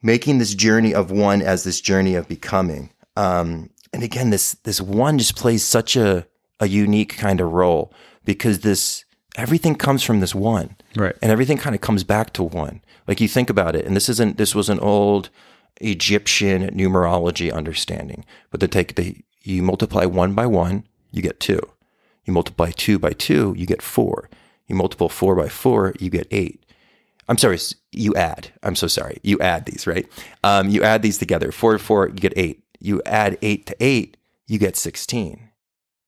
[0.02, 2.92] making this journey of one as this journey of becoming.
[3.16, 6.26] Um, and again, this this one just plays such a
[6.60, 7.94] a unique kind of role
[8.26, 11.16] because this everything comes from this one, right?
[11.22, 12.82] And everything kind of comes back to one.
[13.08, 15.30] Like you think about it, and this isn't this was an old
[15.80, 21.62] Egyptian numerology understanding, but they take the you multiply one by one, you get two.
[22.26, 24.30] You multiply two by two, you get four.
[24.68, 26.64] You multiply four by four, you get eight.
[27.30, 27.58] I'm sorry,
[27.92, 28.52] you add.
[28.64, 29.20] I'm so sorry.
[29.22, 30.08] You add these, right?
[30.44, 31.52] Um, you add these together.
[31.52, 35.50] Four to four, you get eight you add eight to eight, you get 16.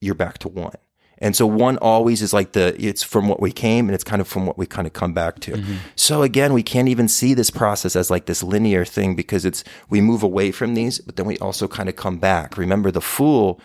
[0.01, 0.75] You're back to one.
[1.19, 4.21] And so one always is like the, it's from what we came and it's kind
[4.21, 5.51] of from what we kind of come back to.
[5.51, 5.75] Mm-hmm.
[5.95, 9.63] So again, we can't even see this process as like this linear thing because it's,
[9.89, 12.57] we move away from these, but then we also kind of come back.
[12.57, 13.59] Remember the fool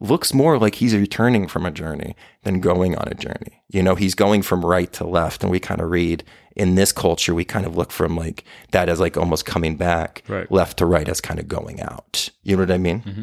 [0.00, 3.62] looks more like he's returning from a journey than going on a journey.
[3.68, 5.42] You know, he's going from right to left.
[5.42, 6.24] And we kind of read
[6.58, 10.22] in this culture, we kind of look from like that as like almost coming back,
[10.28, 10.50] right.
[10.50, 12.28] left to right as kind of going out.
[12.42, 13.00] You know what I mean?
[13.02, 13.22] Mm-hmm.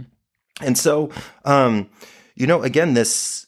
[0.61, 1.11] And so,
[1.43, 1.89] um,
[2.35, 3.45] you know, again, this,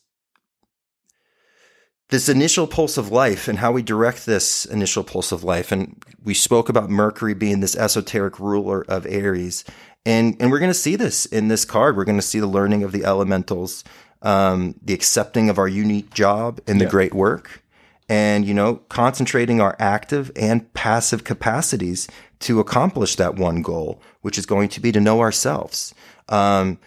[2.09, 5.71] this initial pulse of life and how we direct this initial pulse of life.
[5.71, 9.63] And we spoke about Mercury being this esoteric ruler of Aries.
[10.05, 11.95] And, and we're going to see this in this card.
[11.95, 13.83] We're going to see the learning of the elementals,
[14.21, 16.91] um, the accepting of our unique job and the yeah.
[16.91, 17.63] great work,
[18.09, 22.07] and, you know, concentrating our active and passive capacities
[22.39, 25.93] to accomplish that one goal, which is going to be to know ourselves.
[26.29, 26.79] Um,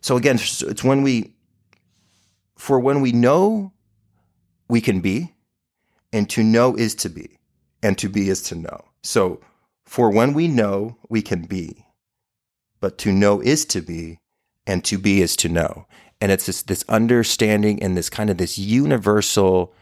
[0.00, 1.34] so again, it's when we,
[2.56, 3.72] for when we know
[4.68, 5.34] we can be,
[6.12, 7.38] and to know is to be,
[7.82, 8.84] and to be is to know.
[9.02, 9.40] So,
[9.84, 11.84] for when we know, we can be,
[12.80, 14.20] but to know is to be,
[14.66, 15.86] and to be is to know.
[16.20, 19.74] And it's this, this understanding and this kind of this universal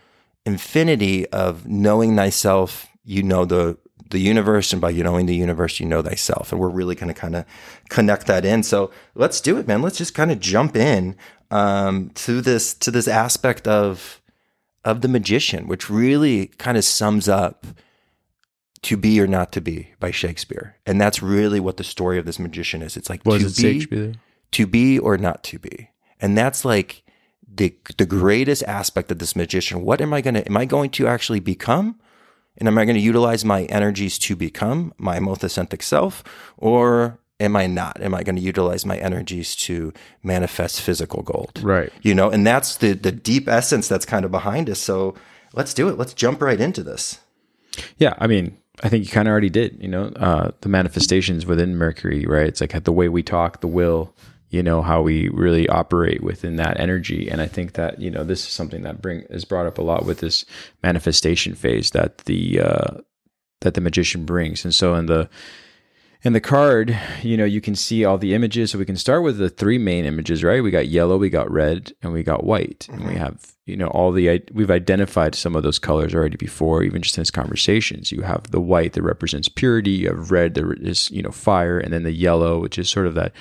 [0.49, 3.79] infinity of knowing thyself, you know the
[4.11, 6.51] the universe, and by knowing the universe, you know thyself.
[6.51, 7.45] And we're really going to kind of
[7.91, 8.63] connect that in.
[8.63, 9.83] So let's do it, man.
[9.83, 11.15] Let's just kind of jump in
[11.51, 14.21] um, to this to this aspect of
[14.85, 17.67] of the magician, which really kind of sums up
[18.83, 20.77] to be or not to be by Shakespeare.
[20.87, 22.97] And that's really what the story of this magician is.
[22.97, 24.13] It's like Was to it be Shakespeare?
[24.53, 25.91] to be or not to be.
[26.21, 27.03] And that's like
[27.53, 29.83] the the greatest aspect of this magician.
[29.83, 31.99] What am I gonna am I going to actually become?
[32.59, 35.49] And am I going to utilize my energies to become my most
[35.83, 36.25] self?
[36.57, 38.01] Or am I not?
[38.01, 41.61] Am I going to utilize my energies to manifest physical gold?
[41.63, 41.93] Right.
[42.03, 44.81] You know, and that's the the deep essence that's kind of behind us.
[44.81, 45.15] So
[45.55, 45.97] let's do it.
[45.97, 47.21] Let's jump right into this.
[47.99, 49.81] Yeah, I mean, I think you kind of already did.
[49.81, 52.47] You know, uh, the manifestations within Mercury, right?
[52.47, 54.15] It's like the way we talk, the will.
[54.51, 58.25] You know how we really operate within that energy, and I think that you know
[58.25, 60.45] this is something that bring is brought up a lot with this
[60.83, 63.01] manifestation phase that the uh,
[63.61, 64.65] that the magician brings.
[64.65, 65.29] And so in the
[66.23, 68.73] in the card, you know, you can see all the images.
[68.73, 70.63] So we can start with the three main images, right?
[70.63, 72.89] We got yellow, we got red, and we got white.
[72.91, 76.83] And we have, you know, all the we've identified some of those colors already before,
[76.83, 78.11] even just in this conversations.
[78.11, 81.79] You have the white that represents purity, you have red that is, you know, fire,
[81.79, 83.33] and then the yellow, which is sort of that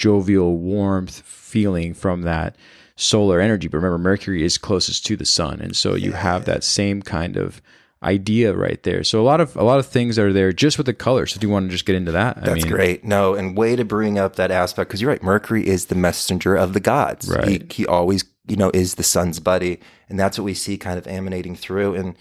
[0.00, 2.56] jovial warmth feeling from that
[2.96, 3.68] solar energy.
[3.68, 7.36] But remember, Mercury is closest to the sun, and so you have that same kind
[7.36, 7.62] of
[8.02, 9.04] idea right there.
[9.04, 11.34] So a lot of a lot of things are there just with the colors.
[11.34, 12.38] So do you want to just get into that?
[12.38, 13.04] I That's great.
[13.04, 15.22] No, and way to bring up that aspect because you're right.
[15.22, 17.28] Mercury is the messenger of the gods.
[17.28, 17.70] Right.
[17.70, 20.98] He, he always, you know, is the sun's buddy, and that's what we see kind
[20.98, 21.94] of emanating through.
[21.94, 22.16] And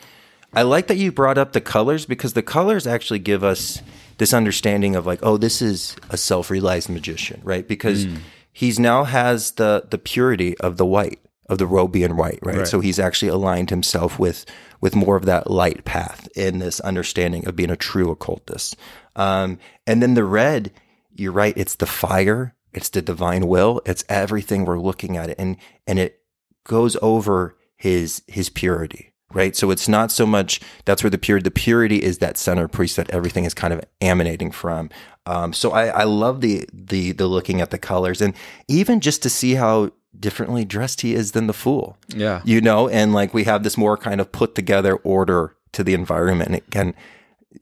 [0.54, 3.82] I like that you brought up the colors because the colors actually give us
[4.20, 7.68] this understanding of like, oh, this is a self-realized magician, right?
[7.68, 8.06] Because
[8.52, 12.58] he's now has the the purity of the white of the Robian white, right?
[12.58, 12.68] Right.
[12.68, 14.46] So he's actually aligned himself with
[14.82, 18.78] with more of that light path in this understanding of being a true occultist.
[19.16, 20.72] Um, and then the red,
[21.12, 25.40] you're right, it's the fire, it's the divine will, it's everything we're looking at it,
[25.40, 26.22] and and it
[26.66, 29.09] goes over his his purity.
[29.32, 29.56] Right.
[29.56, 32.96] So it's not so much that's where the purity the purity is that center priest
[32.96, 34.90] that everything is kind of emanating from.
[35.28, 38.34] Um, so I, I love the the the looking at the colors and
[38.68, 42.42] even just to see how differently dressed he is than the fool Yeah.
[42.44, 45.94] you know, and like we have this more kind of put together order to the
[45.94, 46.50] environment.
[46.50, 46.96] And again,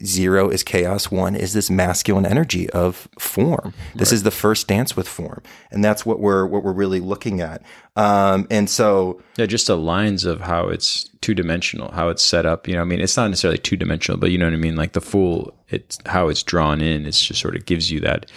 [0.04, 3.74] zero is chaos, one is this masculine energy of form.
[3.96, 7.42] This is the first dance with form, and that's what we're what we're really looking
[7.42, 7.62] at.
[7.96, 12.46] Um, and so, Yeah, just the lines of how it's two dimensional, how it's set
[12.46, 12.68] up.
[12.68, 14.76] You know, I mean, it's not necessarily two dimensional, but you know what I mean.
[14.76, 17.06] Like the fool, it's how it's drawn in.
[17.06, 18.30] It's just sort of gives you that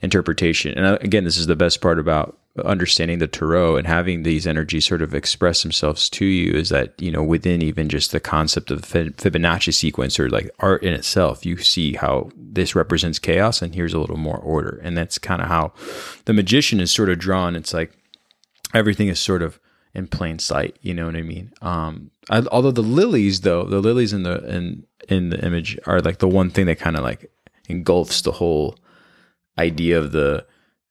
[0.00, 0.72] interpretation.
[0.76, 4.86] And again, this is the best part about understanding the tarot and having these energies
[4.86, 8.70] sort of express themselves to you is that you know within even just the concept
[8.70, 13.74] of Fibonacci sequence or like art in itself, you see how this represents chaos and
[13.74, 15.72] here's a little more order, and that's kind of how
[16.24, 17.56] the magician is sort of drawn.
[17.56, 17.92] It's like
[18.74, 19.60] everything is sort of
[19.94, 20.76] in plain sight.
[20.80, 21.52] You know what I mean?
[21.60, 26.00] Um, I, although the lilies, though, the lilies in the in in the image are
[26.00, 27.30] like the one thing that kind of like
[27.68, 28.76] engulfs the whole
[29.58, 30.46] idea of the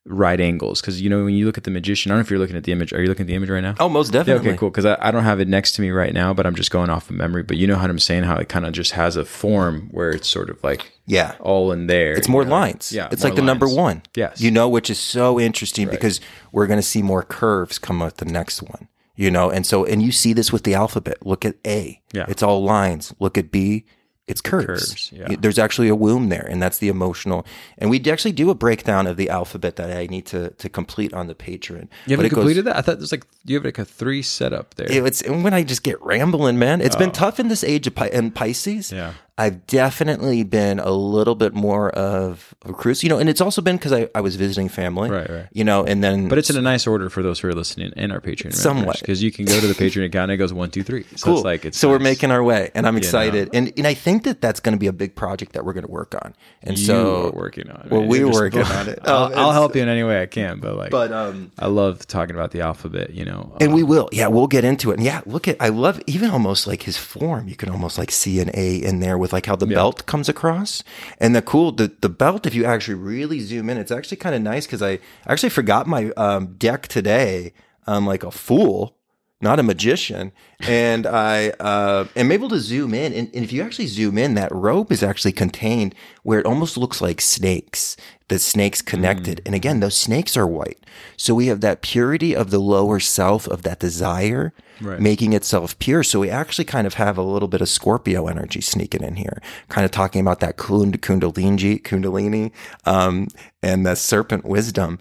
[0.08, 0.80] right angles.
[0.80, 2.56] Because you know when you look at the magician, I don't know if you're looking
[2.56, 2.92] at the image.
[2.92, 3.74] Are you looking at the image right now?
[3.80, 4.50] oh, most Yeah, definitely.
[4.50, 4.70] okay, cool.
[4.70, 6.90] Because I, I don't have it next to me right now, but I'm just going
[6.90, 7.42] off of memory.
[7.42, 10.10] But you know how I'm saying how it kind of just has a form where
[10.10, 11.34] it's sort of like Yeah.
[11.40, 12.12] all in there.
[12.12, 12.50] It's more know?
[12.52, 12.92] lines.
[12.92, 14.02] Yeah, It's like the number one.
[14.14, 14.40] Yes.
[14.40, 16.20] You know, which is so interesting because
[16.52, 19.50] we're going to see more curves come with the next one, you know?
[19.50, 21.24] And so, and you see this with the alphabet.
[21.26, 22.00] Look at A.
[22.12, 22.26] Yeah.
[22.28, 23.14] It's all lines.
[23.18, 23.84] Look at B.
[24.28, 24.66] It's curves.
[24.66, 25.36] Curves, yeah.
[25.40, 27.46] There's actually a womb there, and that's the emotional.
[27.78, 31.12] And we actually do a breakdown of the alphabet that I need to to complete
[31.14, 31.82] on the Patreon.
[31.82, 32.76] You But haven't it goes- completed that?
[32.76, 34.90] I thought there's like you have like a three setup there.
[34.90, 36.80] it- it's when I just get rambling, man.
[36.80, 37.12] It's been oh.
[37.12, 38.92] tough in this age of Pi- in Pisces.
[38.92, 38.96] Oh.
[38.96, 39.12] Yeah.
[39.38, 43.62] I've definitely been a little bit more of a cruise, you know, and it's also
[43.62, 45.46] been because I, I was visiting family, Right, right.
[45.52, 47.92] You know, and then But it's in a nice order for those who are listening
[47.96, 48.52] in our Patreon.
[48.52, 48.98] Somewhat.
[48.98, 51.04] because you can go to the Patreon account and it goes one, two, three.
[51.14, 51.34] So cool.
[51.36, 54.24] it's like it's so we're making our way, and I'm excited, and and I think
[54.24, 56.76] that that's going to be a big project that we're going to work on, and
[56.76, 57.86] you so working on.
[57.86, 57.90] it.
[57.92, 58.98] Well, we're working on it.
[59.04, 61.52] I'll, Oh, I'll help you in any way I can, but like, but um.
[61.58, 63.14] I love talking about the alphabet.
[63.14, 64.94] You know, And we will, yeah, we'll get into it.
[64.94, 67.46] And yeah, look at, I love even almost like his form.
[67.48, 70.28] You can almost like see an A in there with like how the belt comes
[70.28, 70.82] across.
[71.18, 74.34] And the cool, the, the belt, if you actually really zoom in, it's actually kind
[74.34, 77.52] of nice because I actually forgot my um, deck today.
[77.86, 78.97] I'm like a fool
[79.40, 80.32] not a magician.
[80.60, 83.12] And I uh, am able to zoom in.
[83.12, 86.76] And, and if you actually zoom in, that rope is actually contained where it almost
[86.76, 87.96] looks like snakes.
[88.28, 89.40] The snakes connected.
[89.46, 90.78] And again, those snakes are white.
[91.16, 95.00] So we have that purity of the lower self of that desire Right.
[95.00, 96.04] making itself pure.
[96.04, 99.42] So we actually kind of have a little bit of Scorpio energy sneaking in here,
[99.68, 102.52] kind of talking about that kund- kundalini, kundalini,
[102.86, 103.26] um,
[103.60, 105.00] and the serpent wisdom.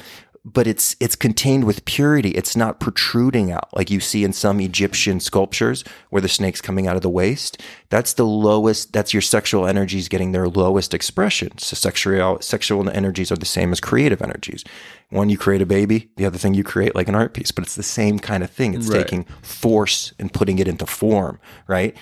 [0.53, 2.29] But it's it's contained with purity.
[2.29, 6.87] It's not protruding out like you see in some Egyptian sculptures where the snake's coming
[6.87, 7.61] out of the waist.
[7.89, 8.93] That's the lowest.
[8.93, 11.57] That's your sexual energies getting their lowest expression.
[11.57, 14.63] So sexual sexual energies are the same as creative energies.
[15.09, 17.65] One you create a baby, the other thing you create like an art piece, but
[17.65, 18.73] it's the same kind of thing.
[18.73, 18.99] It's Right.
[19.03, 21.93] taking force and putting it into form, right?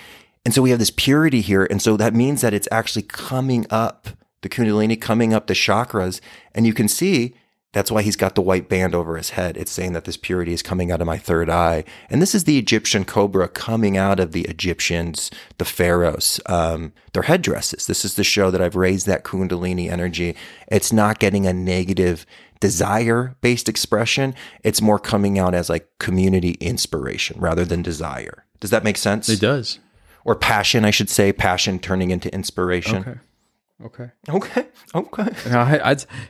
[0.45, 1.65] And so we have this purity here.
[1.71, 4.09] And so that means that it's actually coming up,
[4.43, 6.21] the Kundalini coming up the chakras.
[6.53, 7.33] And you can see
[7.75, 9.57] that's why he's got the white band over his head.
[9.57, 11.83] It's saying that this purity is coming out of my third eye.
[12.09, 17.23] And this is the Egyptian cobra coming out of the Egyptians, the pharaohs, um, their
[17.23, 17.85] headdresses.
[17.85, 20.37] This is the show that I've raised that Kundalini energy.
[20.69, 22.25] It's not getting a negative
[22.61, 24.35] desire based expression.
[24.63, 28.45] It's more coming out as like community inspiration rather than desire.
[28.61, 29.27] Does that make sense?
[29.27, 29.79] It does.
[30.23, 32.99] or passion, I should say, passion turning into inspiration.
[32.99, 33.19] Okay.
[33.83, 34.09] Okay.
[34.29, 34.67] Okay.
[34.95, 35.25] Okay.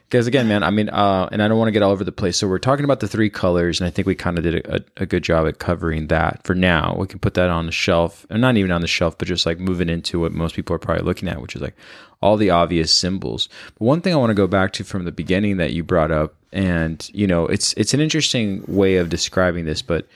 [0.10, 2.12] Because again, man, I mean, uh, and I don't want to get all over the
[2.12, 2.38] place.
[2.38, 4.78] So we're talking about the three colors, and I think we kind of did a,
[4.78, 6.42] a, a good job at covering that.
[6.44, 9.20] For now, we can put that on the shelf, and not even on the shelf,
[9.20, 11.76] but just like moving into what most people are probably looking at, which is like
[12.22, 13.50] all the obvious symbols.
[13.78, 16.12] But one thing I want to go back to from the beginning that you brought
[16.12, 20.08] up, and you know, it's it's an interesting way of describing this, but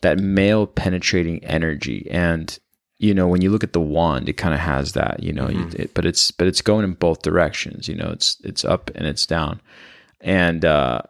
[0.00, 2.58] that male penetrating energy and
[3.02, 5.48] you know when you look at the wand it kind of has that you know
[5.48, 8.90] you, it, but it's but it's going in both directions you know it's it's up
[8.94, 9.60] and it's down
[10.20, 11.00] and uh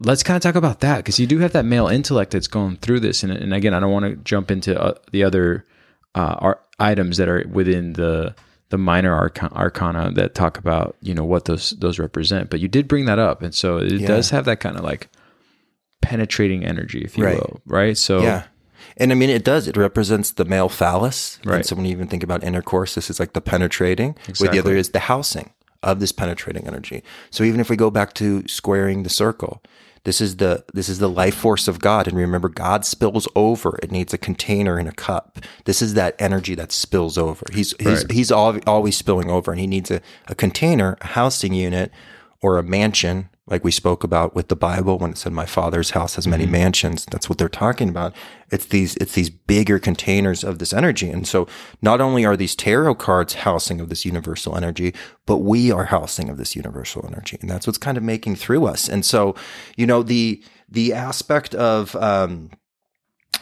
[0.00, 2.76] let's kind of talk about that because you do have that male intellect that's going
[2.76, 5.64] through this and, and again i don't want to jump into uh, the other
[6.14, 8.34] uh ar- items that are within the
[8.68, 12.68] the minor arca- arcana that talk about you know what those those represent but you
[12.68, 14.06] did bring that up and so it Yeah.
[14.08, 15.08] does have that kind of like
[16.00, 17.36] penetrating energy if you Right.
[17.36, 18.42] will right so Yeah.
[19.02, 19.66] And I mean, it does.
[19.66, 21.38] It represents the male phallus.
[21.42, 21.66] And Right.
[21.66, 24.58] so when you even think about intercourse, this is like the penetrating, where Exactly.
[24.58, 25.50] the other is the housing
[25.82, 27.02] of this penetrating energy.
[27.30, 29.60] So even if we go back to squaring the circle,
[30.04, 32.06] this is the this is the life force of God.
[32.08, 33.78] And remember, God spills over.
[33.82, 35.38] It needs a container and a cup.
[35.64, 37.44] This is that energy that spills over.
[37.52, 38.10] He's he's Right.
[38.12, 41.90] he's al- always spilling over, and he needs a, a container, a housing unit,
[42.40, 45.90] or a mansion, like we spoke about with the Bible when it said, "My Father's
[45.90, 48.14] house has many mansions." That's what they're talking about.
[48.50, 51.48] It's these it's these bigger containers of this energy, and so
[51.80, 54.94] not only are these tarot cards housing of this universal energy,
[55.26, 58.66] but we are housing of this universal energy, and that's what's kind of making through
[58.66, 58.88] us.
[58.88, 59.34] And so,
[59.76, 62.50] you know, the the aspect of um,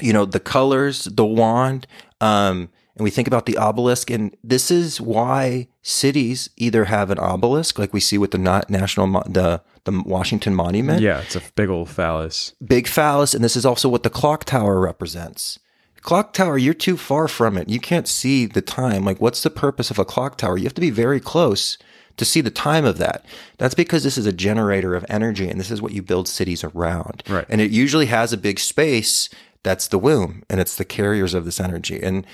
[0.00, 1.86] you know the colors the wand
[2.20, 7.18] um and we think about the obelisk and this is why cities either have an
[7.18, 8.38] obelisk like we see with the
[8.68, 11.00] national the the washington monument.
[11.00, 12.54] Yeah it's a big old phallus.
[12.64, 15.58] Big phallus and this is also what the clock tower represents.
[16.02, 17.68] Clock tower you're too far from it.
[17.68, 19.04] You can't see the time.
[19.04, 20.58] Like what's the purpose of a clock tower?
[20.58, 21.78] You have to be very close
[22.16, 23.24] to see the time of that.
[23.56, 26.62] That's because this is a generator of energy and this is what you build cities
[26.64, 27.22] around.
[27.28, 27.46] Right.
[27.48, 29.30] and it usually has a big space
[29.62, 32.00] that's the womb and it's the carriers of this energy.
[32.02, 32.26] And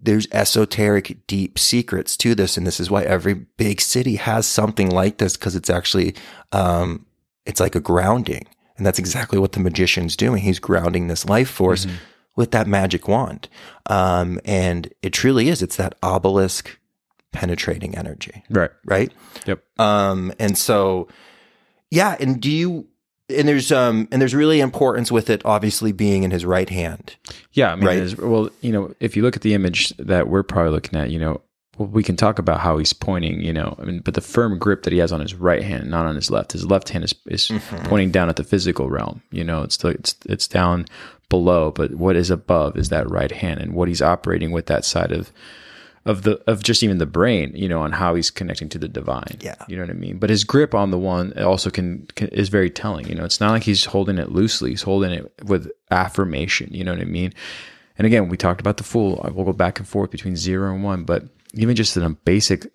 [0.00, 4.90] there's esoteric deep secrets to this and this is why every big city has something
[4.90, 6.14] like this because it's actually
[6.52, 7.04] um,
[7.44, 8.46] it's like a grounding
[8.78, 10.42] and that's exactly what the magician's doing.
[10.42, 11.86] He's grounding this life force
[12.36, 13.48] with that magic wand.
[13.86, 16.78] Um, and it truly is it's that obelisk
[17.32, 18.44] penetrating energy.
[18.48, 18.70] Right.
[18.84, 19.12] Right?
[19.46, 19.62] Yep.
[19.80, 21.08] Um, and so,
[21.90, 22.16] yeah.
[22.20, 22.86] And do you,
[23.28, 27.16] and there's, um, and there's really importance with it, obviously being in his right hand.
[27.52, 28.18] Yeah, I mean, Right.
[28.18, 31.18] well, you know, if you look at the image that we're probably looking at, you
[31.18, 31.40] know,
[31.76, 34.58] well, we can talk about how he's pointing, you know, I mean, but the firm
[34.58, 36.52] grip that he has on his right hand, not on his left.
[36.52, 37.52] His left hand is, is
[37.84, 39.22] pointing down at the physical realm.
[39.30, 40.86] You know, it's the, it's it's down
[41.28, 44.84] below, but what is above is that right hand, and what he's operating with that
[44.84, 45.30] side of
[46.04, 48.88] of the of just even the brain, you know, on how he's connecting to the
[48.88, 49.38] divine.
[49.40, 49.56] Yeah.
[49.68, 50.18] you know what I mean.
[50.18, 53.08] But his grip on the one also can, can is very telling.
[53.08, 56.72] You know, it's not like he's holding it loosely; he's holding it with affirmation.
[56.72, 57.32] You know what I mean.
[57.96, 59.20] And again, we talked about the fool.
[59.34, 61.24] We'll go back and forth between zero and one, but
[61.54, 62.70] even just in a basic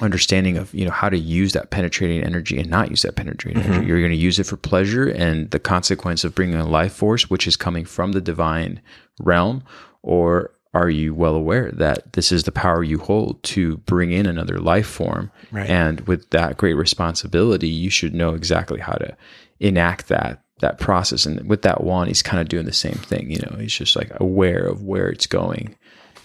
[0.00, 3.62] understanding of you know how to use that penetrating energy and not use that penetrating
[3.62, 3.72] mm-hmm.
[3.72, 3.88] energy.
[3.88, 7.28] You're going to use it for pleasure and the consequence of bringing a life force,
[7.30, 8.80] which is coming from the divine
[9.20, 9.62] realm,
[10.02, 14.26] or are you well aware that this is the power you hold to bring in
[14.26, 15.30] another life form?
[15.50, 15.68] Right.
[15.68, 19.16] And with that great responsibility, you should know exactly how to
[19.58, 21.24] enact that that process.
[21.26, 23.30] And with that wand, he's kind of doing the same thing.
[23.30, 25.74] You know, he's just like aware of where it's going.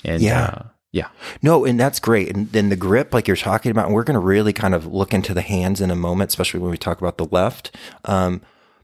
[0.04, 0.44] And Yeah.
[0.44, 1.08] uh, yeah,
[1.42, 2.34] No, and that's great.
[2.36, 4.86] And then the grip, like you're talking about, and we're going to really kind of
[4.86, 7.76] look into the hands in a moment, especially when we talk about the left.
[8.06, 8.42] Um,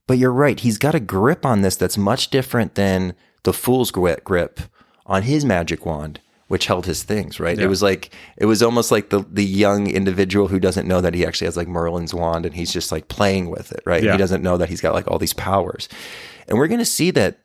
[0.08, 0.60] but you're right.
[0.60, 4.60] He's got a grip on this that's much different than the fool's grip, grip
[5.06, 7.58] on his magic wand, which held his things, right?
[7.58, 7.66] Yeah.
[7.66, 11.14] It was like, it was almost like the, the young individual who doesn't know that
[11.14, 14.04] he actually has like Merlin's wand and he's just like playing with it, right?
[14.04, 14.14] Yeah.
[14.14, 15.88] He doesn't know that he's got like all these powers.
[16.48, 17.40] And we're going to see that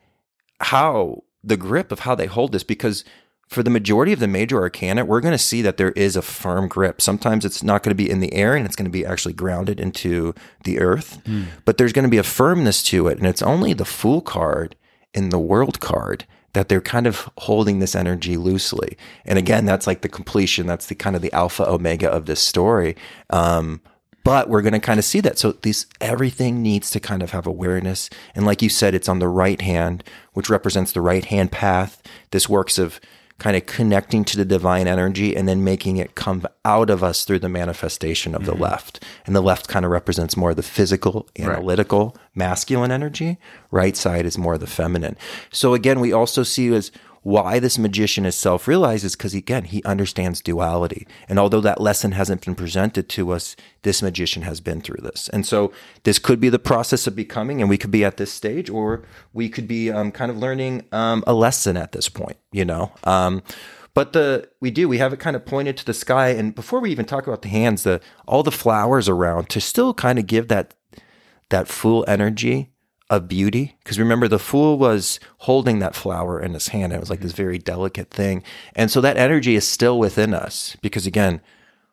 [0.60, 3.04] how the grip of how they hold this because
[3.48, 6.22] for the majority of the major arcana we're going to see that there is a
[6.22, 8.90] firm grip sometimes it's not going to be in the air and it's going to
[8.90, 10.34] be actually grounded into
[10.64, 11.44] the earth hmm.
[11.64, 14.74] but there's going to be a firmness to it and it's only the fool card
[15.14, 16.26] in the world card
[16.56, 18.96] that they're kind of holding this energy loosely.
[19.26, 22.40] And again that's like the completion that's the kind of the alpha omega of this
[22.40, 22.96] story.
[23.28, 23.82] Um,
[24.24, 25.38] but we're going to kind of see that.
[25.38, 28.08] So these everything needs to kind of have awareness.
[28.34, 30.02] And like you said it's on the right hand
[30.32, 32.02] which represents the right hand path.
[32.30, 33.00] This works of
[33.38, 37.24] kind of connecting to the divine energy and then making it come out of us
[37.24, 38.62] through the manifestation of the mm-hmm.
[38.62, 39.04] left.
[39.26, 43.38] And the left kind of represents more of the physical analytical masculine energy.
[43.70, 45.16] Right side is more of the feminine.
[45.50, 46.90] So again we also see as
[47.26, 51.08] why this magician is self-realized is because again he understands duality.
[51.28, 55.28] And although that lesson hasn't been presented to us this magician has been through this.
[55.30, 55.72] And so
[56.04, 59.02] this could be the process of becoming and we could be at this stage or
[59.32, 62.92] we could be um, kind of learning um, a lesson at this point you know?
[63.02, 63.42] Um,
[63.92, 66.28] but the we do we have it kind of pointed to the sky.
[66.28, 69.94] And before we even talk about the hands the all the flowers around to still
[69.94, 70.74] kind of give that
[71.48, 72.70] that full energy
[73.08, 73.76] of beauty.
[73.82, 76.92] Because remember, the fool was holding that flower in his hand.
[76.92, 78.42] and It was like this very delicate thing.
[78.74, 81.40] And so that energy is still within us because again,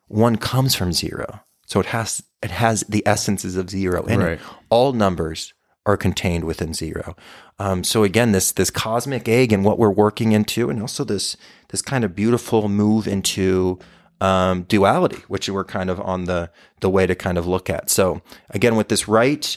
[0.08, 1.40] one comes from zero.
[1.66, 4.32] So it has it has the essences of zero in Right.
[4.32, 4.40] it.
[4.68, 5.54] All numbers
[5.86, 7.14] are contained within zero.
[7.58, 11.36] Um, so again, this this cosmic egg and what we're working into, and also this
[11.68, 13.78] this kind of beautiful move into
[14.20, 16.50] um, duality, which we're kind of on the
[16.80, 17.88] the way to kind of look at.
[17.90, 19.56] So again, with this right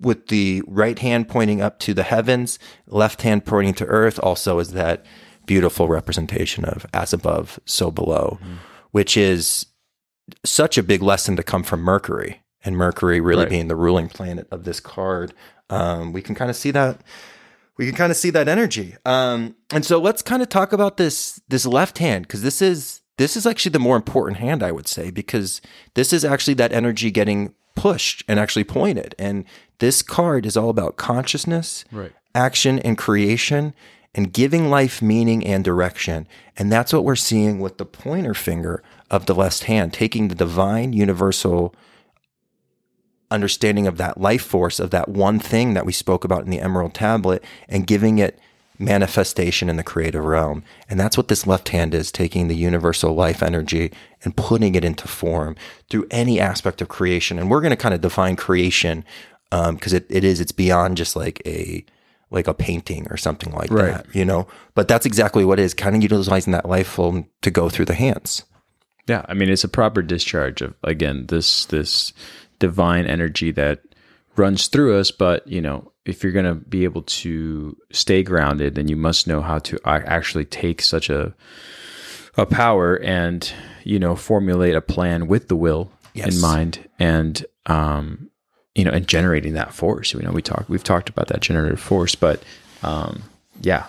[0.00, 4.58] with the right hand pointing up to the heavens, left hand pointing to earth, also
[4.58, 5.04] is that
[5.46, 8.38] beautiful representation of as above, so below,
[8.92, 9.66] which is
[10.44, 12.42] such a big lesson to come from Mercury.
[12.64, 13.50] And Mercury really Right.
[13.50, 15.32] being the ruling planet of this card.
[15.70, 17.00] Um, we can kind of see that
[17.78, 18.94] we can kind of see that energy.
[19.06, 23.00] Um, and so let's kind of talk about this this left hand because this is
[23.16, 25.62] this is actually the more important hand I would say because
[25.94, 29.14] this is actually that energy getting pushed and actually pointed.
[29.18, 29.44] And
[29.78, 32.12] this card is all about consciousness, Right.
[32.34, 33.72] action, and creation,
[34.14, 36.26] and giving life meaning and direction.
[36.58, 40.34] And that's what we're seeing with the pointer finger of the left hand, taking the
[40.34, 41.74] divine universal
[43.30, 46.60] understanding of that life force of that one thing that we spoke about in the
[46.60, 48.38] emerald tablet and giving it
[48.80, 50.64] manifestation in the creative realm.
[50.88, 53.92] And that's what this left hand is taking the universal life energy
[54.24, 55.54] and putting it into form
[55.88, 57.38] through any aspect of creation.
[57.38, 59.04] And we're going to kind of define creation
[59.52, 61.84] um, because it, it is it's beyond just like a
[62.32, 63.92] like a painting or something like Right.
[63.92, 64.46] that you know?
[64.74, 67.86] But that's exactly what it is kind of utilizing that life form to go through
[67.86, 68.44] the hands.
[69.08, 72.12] Yeah, I mean it's a proper discharge of again this this
[72.60, 73.80] divine energy that
[74.40, 75.10] runs through us.
[75.12, 79.40] But you know, if you're gonna be able to stay grounded, then you must know
[79.42, 81.34] how to actually take such a
[82.36, 83.52] a power and
[83.84, 86.34] you know formulate a plan with the will Yes.
[86.34, 88.30] in mind and um
[88.74, 90.12] you know and generating that force.
[90.14, 92.42] You know, we talk we've talked about that generative force, but
[92.82, 93.22] um
[93.62, 93.86] yeah,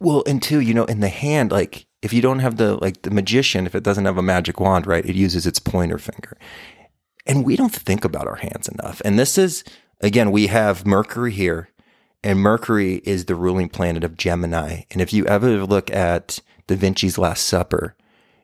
[0.00, 3.02] Well, and two, you know, in the hand, like if you don't have the like
[3.02, 6.36] the magician, if it doesn't have a magic wand, right, it uses its pointer finger.
[7.26, 9.00] And we don't think about our hands enough.
[9.04, 9.64] And this is
[10.00, 11.70] again, we have Mercury here,
[12.22, 14.82] and Mercury is the ruling planet of Gemini.
[14.90, 17.96] And if you ever look at Da Vinci's Last Supper,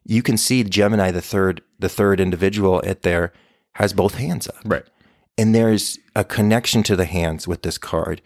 [0.04, 3.32] you can see Gemini, the third, the third individual at there,
[3.74, 4.60] has both hands up.
[4.64, 4.84] right.
[5.38, 8.20] And there's a connection to the hands with this card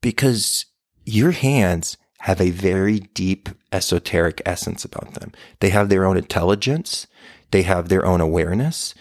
[0.00, 0.66] because
[1.04, 5.32] your hands have a very deep esoteric essence about them.
[5.60, 7.06] They have their own intelligence,
[7.50, 8.94] they have their own awareness.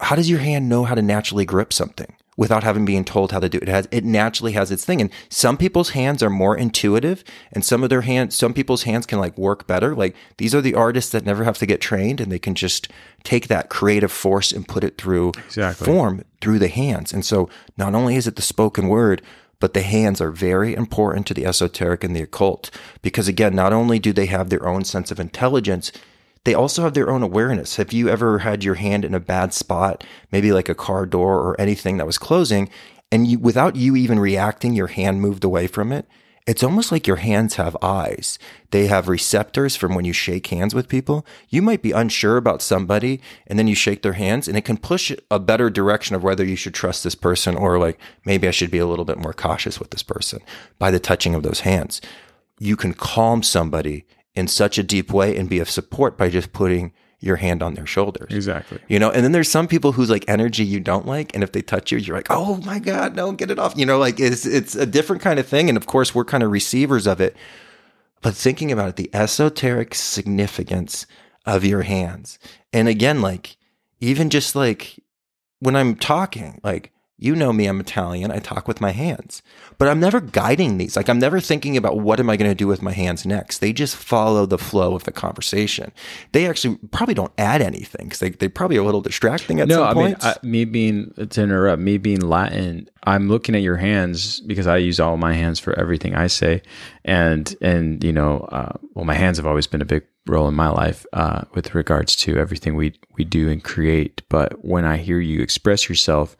[0.00, 2.14] How does your hand know how to naturally grip something?
[2.36, 5.00] Without having being told how to do it, it has it naturally has its thing.
[5.00, 7.22] And some people's hands are more intuitive,
[7.52, 9.94] and some of their hands, some people's hands can like work better.
[9.94, 12.88] Like these are the artists that never have to get trained, and they can just
[13.22, 15.84] take that creative force and put it through Exactly.
[15.84, 17.12] form through the hands.
[17.12, 19.22] And so not only is it the spoken word,
[19.60, 22.68] but the hands are very important to the esoteric and the occult
[23.00, 25.92] because again, not only do they have their own sense of intelligence,
[26.44, 27.76] they also have their own awareness.
[27.76, 31.40] Have you ever had your hand in a bad spot, maybe like a car door
[31.40, 32.68] or anything that was closing,
[33.10, 36.06] And you, without you even reacting, your hand moved away from it.
[36.46, 38.38] It's almost like your hands have eyes.
[38.70, 41.24] They have receptors from when you shake hands with people.
[41.48, 44.76] You might be unsure about somebody and then you shake their hands and it can
[44.76, 48.50] push a better direction of whether you should trust this person or like maybe I
[48.50, 50.40] should be a little bit more cautious with this person
[50.78, 52.02] by the touching of those hands.
[52.58, 54.04] You can calm somebody
[54.34, 57.74] in such a deep way and be of support by just putting your hand on
[57.74, 58.34] their shoulders.
[58.34, 58.78] Exactly.
[58.86, 61.52] You know, and then there's some people whose like energy you don't like, and if
[61.52, 63.74] they touch you, you're like, oh my god, no, get it off.
[63.76, 66.42] You know, like it's it's a different kind of thing, and of course we're kind
[66.42, 67.36] of receivers of it.
[68.20, 71.06] But thinking about it, the esoteric significance
[71.46, 72.38] of your hands,
[72.72, 73.56] and again, like
[74.00, 75.00] even just like
[75.60, 76.92] when I'm talking, like
[77.24, 78.30] you know me, I'm Italian.
[78.30, 79.42] I talk with my hands,
[79.78, 80.96] but I'm never guiding these.
[80.96, 83.58] Like I'm never thinking about what am I going to do with my hands next.
[83.58, 85.90] They just follow the flow of the conversation.
[86.32, 89.68] They actually probably don't add anything because they, they probably are a little distracting at
[89.68, 90.24] no, some I points.
[90.24, 94.66] mean, I, me being to interrupt, me being Latin, I'm looking at your hands because
[94.66, 96.62] I use all my hands for everything I say,
[97.04, 100.54] and and you know, uh, well, my hands have always been a big role in
[100.54, 104.22] my life uh, with regards to everything we we do and create.
[104.28, 106.36] But when I hear you express yourself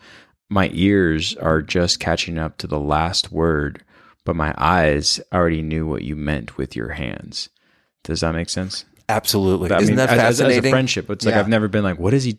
[0.55, 3.83] my ears are just catching up to the last word,
[4.25, 7.49] but my eyes already knew what you meant with your hands.
[8.05, 8.85] Does that make sense?
[9.09, 9.73] Absolutely.
[9.73, 10.59] I Isn't mean, that as, as- fascinating?
[10.59, 11.41] As, a friendship, it's like Yeah.
[11.41, 12.39] I've never been like, what is he?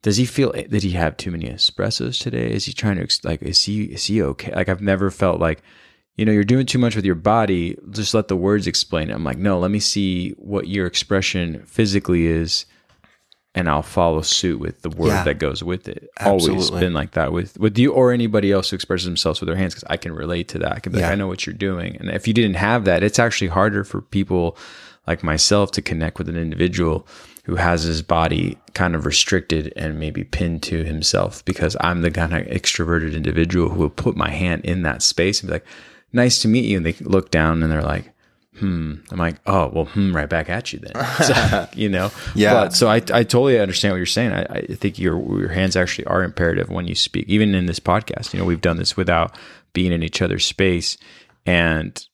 [0.00, 0.50] Does he feel?
[0.52, 2.50] Did he have too many espressos today?
[2.50, 3.42] Is he trying to like?
[3.42, 4.52] Is he is he okay?
[4.52, 5.62] Like I've never felt like,
[6.16, 7.76] you know, you're doing too much with your body.
[7.90, 9.14] Just let the words explain it.
[9.14, 12.64] I'm like, no, let me see what your expression physically is,
[13.54, 15.24] and I'll follow suit with the word Yeah.
[15.24, 16.08] that goes with it.
[16.20, 19.56] Always been like that with with you or anybody else who expresses themselves with their
[19.56, 20.72] hands because I can relate to that.
[20.72, 21.06] I can be Yeah.
[21.06, 23.84] like, I know what you're doing, and if you didn't have that, it's actually harder
[23.84, 24.56] for people
[25.06, 27.06] like myself to connect with an individual
[27.44, 32.10] who has his body kind of restricted and maybe pinned to himself because I'm the
[32.12, 35.64] kind of extroverted individual who will put my hand in that space and be like,
[36.12, 36.76] nice to meet you.
[36.76, 38.11] And they look down and they're like,
[38.56, 38.94] hmm.
[39.10, 40.92] I'm like, oh, well, hmm, right back at you then.
[41.22, 42.10] So, you know?
[42.34, 42.54] Yeah.
[42.54, 44.32] But so I, I totally understand what you're saying.
[44.32, 47.80] I, I think your, your hands actually are imperative when you speak, even in this
[47.80, 48.32] podcast.
[48.32, 49.36] You know, we've done this without
[49.72, 50.96] being in each other's space.
[51.46, 52.04] And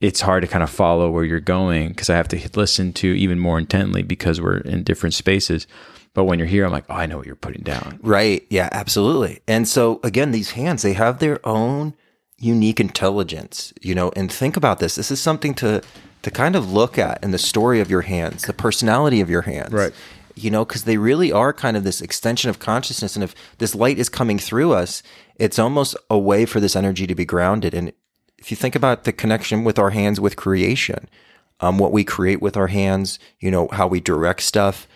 [0.00, 3.08] it's hard to kind of follow where you're going because I have to listen to
[3.08, 5.66] even more intently because we're in different spaces.
[6.12, 7.98] But when you're here, I'm like, oh, I know what you're putting down.
[8.02, 8.46] Right.
[8.48, 9.40] Yeah, absolutely.
[9.48, 11.94] And so again, these hands, they have their own
[12.38, 14.96] unique intelligence, you know, and think about this.
[14.96, 15.82] This is something to
[16.22, 19.42] to kind of look at in the story of your hands, the personality of your
[19.42, 19.72] hands.
[19.72, 19.92] Right.
[20.34, 23.14] You know, because they really are kind of this extension of consciousness.
[23.14, 25.02] And if this light is coming through us,
[25.36, 27.74] it's almost a way for this energy to be grounded.
[27.74, 27.92] And
[28.38, 31.08] if you think about the connection with our hands with creation,
[31.60, 34.88] um, what we create with our hands, you know, how we direct stuff,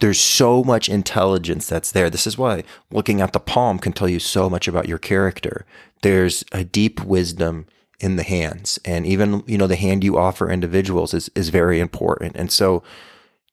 [0.00, 2.10] there's so much intelligence that's there.
[2.10, 5.64] This is why looking at the palm can tell you so much about your character.
[6.04, 7.66] There's a deep wisdom
[7.98, 8.78] in the hands.
[8.84, 12.36] And even, you know, the hand you offer individuals is, is very important.
[12.36, 12.82] And so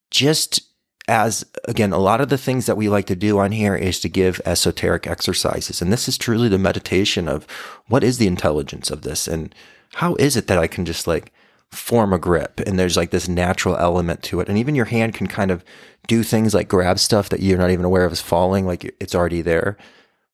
[0.09, 0.61] just
[1.07, 4.01] as again, a lot of the things that we like to do on here is
[4.01, 5.81] to give esoteric exercises.
[5.81, 7.47] And this is truly the meditation of
[7.87, 9.29] what is the intelligence of this?
[9.29, 9.55] And
[9.93, 11.31] how is it that I can just like
[11.71, 14.49] form a grip and there's like this natural element to it.
[14.49, 15.63] And even your hand can kind of
[16.05, 19.15] do things like grab stuff that you're not even aware of is falling, like it's
[19.15, 19.77] already there.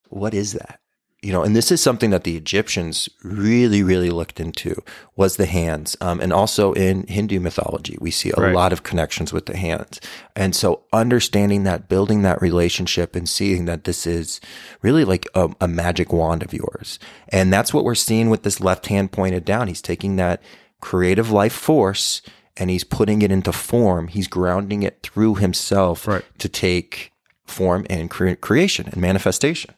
[0.10, 0.80] What is that?
[1.28, 4.82] You know, and this is something that the Egyptians really, really looked into
[5.18, 5.98] was the hands.
[6.00, 8.56] Um, and also in Hindu mythology, we see a Right.
[8.56, 10.00] lot of connections with the hands.
[10.38, 14.40] And so understanding that, building that relationship and seeing that this is
[14.82, 16.98] really like a, a magic wand of yours.
[17.28, 19.68] And that's what we're seeing with this left hand pointed down.
[19.68, 20.42] He's taking that
[20.80, 22.22] creative life force
[22.56, 24.08] and he's putting it into form.
[24.08, 26.24] He's grounding it through himself Right.
[26.38, 27.12] to take
[27.46, 29.74] form and cre- creation and manifestation.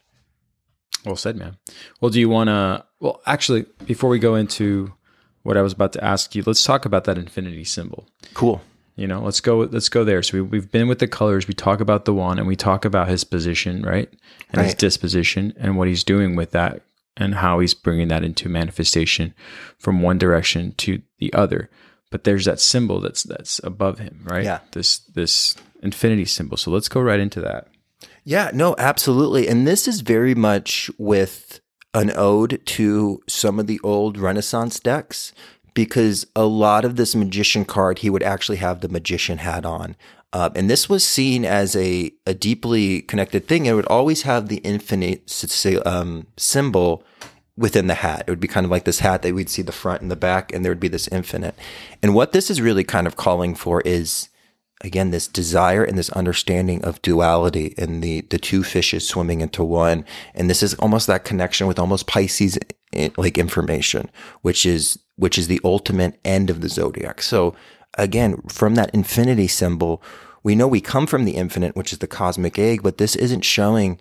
[1.06, 1.58] Well said, man.
[2.02, 2.86] Well, do you want to?
[3.00, 4.94] Well, actually, before we go into
[5.44, 8.08] what I was about to ask you, let's talk about that infinity symbol.
[8.34, 8.62] Cool.
[8.96, 9.60] You know, let's go.
[9.60, 10.22] Let's go there.
[10.22, 11.48] So we, we've been with the colors.
[11.48, 14.12] We talk about the one, and we talk about his position, right,
[14.52, 16.82] and his disposition, and what he's doing with that,
[17.16, 19.34] and how he's bringing that into manifestation
[19.78, 21.70] from one direction to the other.
[22.12, 24.44] But there's that symbol that's that's above him, right?
[24.44, 24.60] Yeah.
[24.74, 26.58] This this infinity symbol.
[26.58, 27.70] So let's go right into that.
[28.30, 29.48] Yeah, no, absolutely.
[29.48, 31.62] And this is very much with
[31.96, 35.34] an ode to some of the old Renaissance decks
[35.74, 39.96] because a lot of this magician card, he would actually have the magician hat on.
[40.32, 43.66] Uh, and this was seen as a, a deeply connected thing.
[43.66, 45.24] It would always have the infinite
[45.84, 47.04] um, symbol
[47.58, 48.26] within the hat.
[48.28, 50.16] It would be kind of like this hat that we'd see the front and the
[50.16, 51.56] back, and there would be this infinite.
[52.04, 54.30] And what this is really kind of calling for is
[54.82, 59.64] again this desire and this understanding of duality and the the two fishes swimming into
[59.64, 62.58] one and this is almost that connection with almost pisces
[62.94, 64.10] eh, like information
[64.42, 67.54] which is which is the ultimate end of the zodiac so
[67.98, 70.02] again from that infinity symbol
[70.44, 73.44] we know we come from the infinite which is the cosmic egg but this isn't
[73.44, 74.00] showing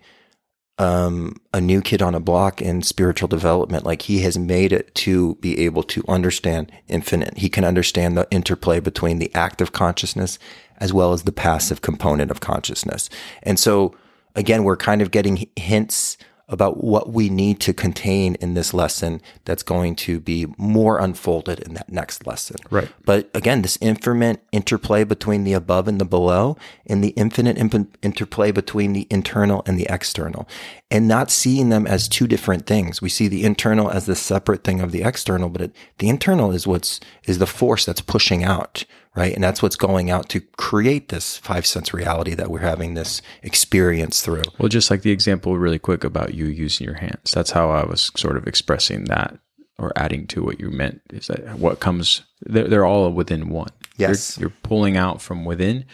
[0.79, 3.85] um, a new kid on a block in spiritual development.
[3.85, 7.37] Like he has made it to be able to understand infinite.
[7.37, 10.39] He can understand the interplay between the active consciousness
[10.79, 13.09] as well as the passive component of consciousness.
[13.43, 13.95] And so
[14.35, 16.17] again, we're kind of getting hints
[16.49, 21.59] about what we need to contain in this lesson that's going to be more unfolded
[21.59, 22.57] in that next lesson.
[22.71, 22.89] Right.
[23.05, 26.57] But again, this infinite interplay between the above and the below
[26.87, 30.47] and the infinite imp- interplay between the internal and the external
[30.89, 32.99] and not seeing them as two different things.
[32.99, 36.51] We see the internal as the separate thing of the external, but it, the internal
[36.51, 39.33] is what's, is the force that's pushing out right?
[39.33, 43.21] And that's what's going out to create this five sense reality that we're having this
[43.41, 44.43] experience through.
[44.57, 47.31] Well, just like the example really quick about you using your hands.
[47.31, 49.37] That's how I was sort of expressing that
[49.77, 53.71] or adding to what you meant is that what comes they're, they're all within one.
[53.97, 54.37] Yes.
[54.37, 55.85] You're, you're pulling out from within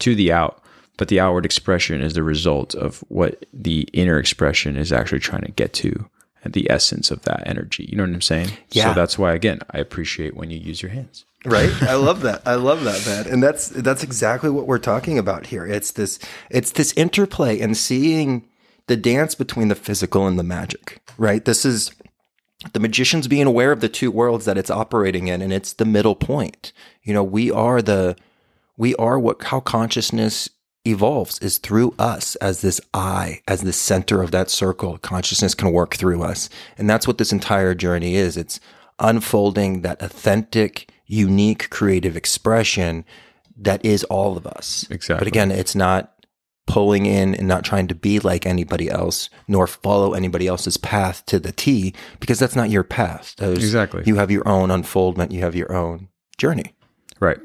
[0.00, 0.62] to the out,
[0.96, 5.42] but the outward expression is the result of what the inner expression is actually trying
[5.42, 6.08] to get to
[6.48, 7.86] the essence of that energy.
[7.88, 8.50] You know what I'm saying?
[8.70, 8.88] Yeah.
[8.88, 11.24] So that's why again, I appreciate when you use your hands.
[11.44, 15.18] right i love that i love that man and that's that's exactly what we're talking
[15.18, 16.18] about here it's this
[16.50, 18.44] it's this interplay and seeing
[18.88, 21.92] the dance between the physical and the magic right this is
[22.72, 25.84] the magician's being aware of the two worlds that it's operating in and it's the
[25.84, 26.72] middle point
[27.04, 28.16] you know we are the
[28.76, 30.50] we are what how consciousness
[30.84, 35.72] evolves is through us as this I, as the center of that circle consciousness can
[35.72, 36.48] work through us
[36.78, 38.60] and that's what this entire journey is it's
[38.98, 43.04] unfolding that authentic unique creative expression
[43.56, 44.86] that is all of us.
[44.90, 45.20] Exactly.
[45.20, 46.14] But again, it's not
[46.66, 51.24] pulling in and not trying to be like anybody else, nor follow anybody else's path
[51.26, 53.34] to the T, because that's not your path.
[53.38, 54.02] Those, Exactly.
[54.06, 56.74] You have your own unfoldment, you have your own journey.
[57.20, 57.38] Right.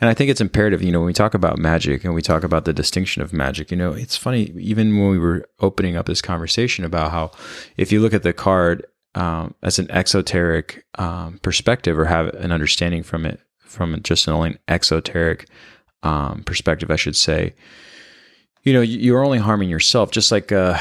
[0.00, 2.44] And I think it's imperative, you know, when we talk about magic and we talk
[2.44, 6.06] about the distinction of magic, you know, it's funny, even when we were opening up
[6.06, 7.30] this conversation about how
[7.76, 12.52] if you look at the card um, as an exoteric um, perspective or have an
[12.52, 15.48] understanding from it from just an only exoteric
[16.02, 17.54] um, perspective, I should say.
[18.62, 20.10] You know, you're only harming yourself.
[20.10, 20.78] Just like uh,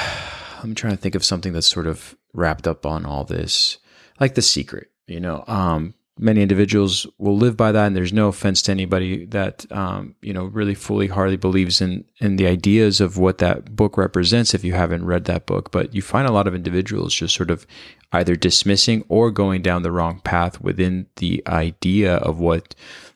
[0.64, 3.78] I'm trying to think of something that's sort of wrapped up on all this,
[4.20, 4.90] like the secret.
[5.08, 9.26] You know, um, many individuals will live by that and there's no offense to anybody
[9.26, 13.76] that um, you know really fully hardly believes in in the ideas of what that
[13.76, 17.14] book represents if you haven't read that book but you find a lot of individuals
[17.14, 17.68] just sort of
[18.14, 22.74] either dismissing or going down the wrong path within the idea of what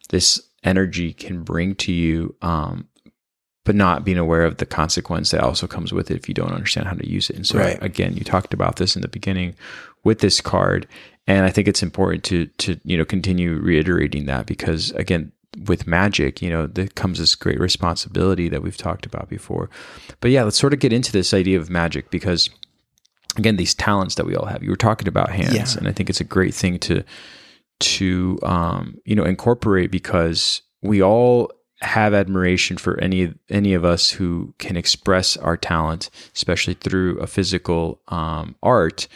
[0.10, 2.86] this energy can bring to you um,
[3.66, 6.54] but not being aware of the consequence that also comes with it if you don't
[6.54, 7.36] understand how to use it.
[7.36, 7.78] And so, Right.
[7.84, 9.54] again, you talked about this in the beginning
[10.04, 10.88] with this card,
[11.28, 15.32] and I think it's important to to you know continue reiterating that because again,
[15.68, 19.70] with magic, you know, there comes this great responsibility that we've talked about before.
[20.22, 22.50] But yeah, let's sort of get into this idea of magic because
[23.38, 24.64] again, these talents that we all have.
[24.64, 25.78] You were talking about hands, Yeah.
[25.78, 27.04] and I think it's a great thing to
[27.82, 34.10] to um, you know incorporate because we all have admiration for any any of us
[34.12, 39.08] who can express our talent, especially through a physical um, art.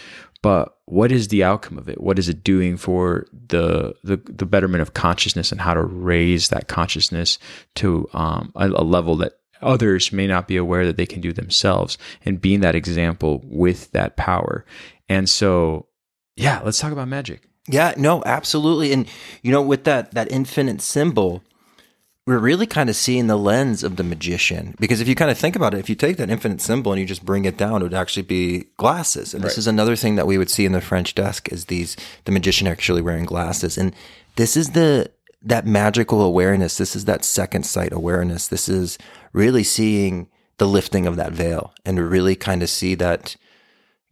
[0.41, 2.01] But what is the outcome of it?
[2.01, 6.49] What is it doing for the the, the betterment of consciousness and how to raise
[6.49, 7.39] that consciousness
[7.75, 11.31] to um, a, a level that others may not be aware that they can do
[11.31, 14.65] themselves and being that example with that power.
[15.07, 15.87] And so,
[16.35, 17.47] yeah, let's talk about magic.
[17.67, 18.91] Yeah, no, absolutely.
[18.91, 19.07] And
[19.41, 21.43] you know, with that that infinite symbol,
[22.25, 24.75] we're really kind of seeing the lens of the magician.
[24.79, 27.01] Because if you kind of think about it, if you take that infinite symbol and
[27.01, 29.33] you just bring it down, it would actually be glasses.
[29.33, 29.57] And this Right.
[29.59, 32.65] is another thing that we would see in the French decks is these the magician
[32.67, 33.77] actually wearing glasses.
[33.77, 33.93] And
[34.37, 35.11] this is the
[35.45, 36.77] that magical awareness.
[36.77, 38.47] This is that second sight awareness.
[38.47, 38.97] This is
[39.33, 43.35] really seeing the lifting of that veil and really kind of see that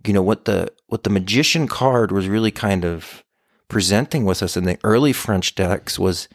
[0.06, 3.24] you know what the what the magician card was really kind of
[3.70, 6.28] presenting with us in the early French decks was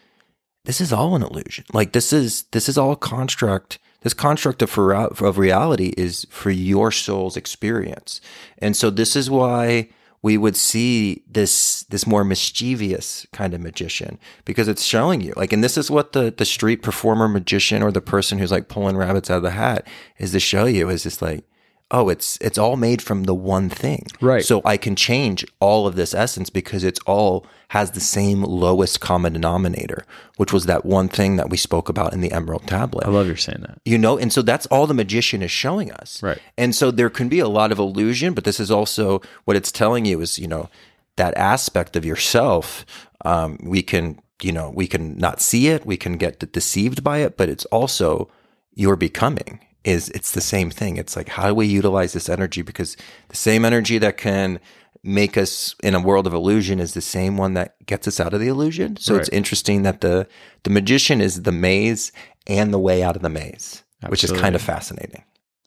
[0.67, 1.64] this is all an illusion.
[1.73, 3.79] Like this is this is all construct.
[4.03, 8.21] This construct of, of reality is for your soul's experience,
[8.59, 9.89] and so this is why
[10.23, 15.53] we would see this this more mischievous kind of magician because it's showing you like,
[15.53, 18.97] and this is what the the street performer magician or the person who's like pulling
[18.97, 19.87] rabbits out of the hat
[20.19, 21.45] is to show you is just like
[21.91, 24.07] oh, it's it's all made from the one thing.
[24.20, 24.45] Right.
[24.45, 29.01] So I can change all of this essence because it's all has the same lowest
[29.01, 30.05] common denominator,
[30.37, 33.07] which was that one thing that we spoke about in the Emerald Tablet.
[33.07, 33.80] I love you're saying that.
[33.84, 36.22] You know, and so that's all the magician is showing us.
[36.22, 36.39] Right.
[36.57, 39.72] And so there can be a lot of illusion, but this is also what it's
[39.72, 40.68] telling you is, you know,
[41.16, 42.84] that aspect of yourself.
[43.24, 47.18] Um, we can, you know, we can not see it, we can get deceived by
[47.18, 48.30] it, but it's also
[48.74, 50.97] your becoming is it's the same thing.
[50.97, 52.97] It's like how do we utilize this energy because
[53.28, 54.61] the same energy that can
[55.03, 58.34] make us in a world of illusion is the same one that gets us out
[58.34, 58.97] of the illusion.
[58.97, 60.26] So it's interesting that the
[60.64, 62.11] the magician is the maze
[62.47, 65.22] and the way out of the maze, which is kind of fascinating.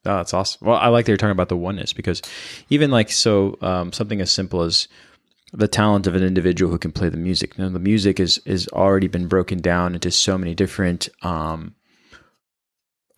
[0.05, 0.67] Oh, that's awesome.
[0.67, 2.22] Well, I like that you're talking about the oneness because
[2.70, 4.88] even like so, um, something as simple as
[5.51, 7.57] the talent of an individual who can play the music.
[7.57, 11.09] Now, the music is is already been broken down into so many different.
[11.22, 11.76] Um,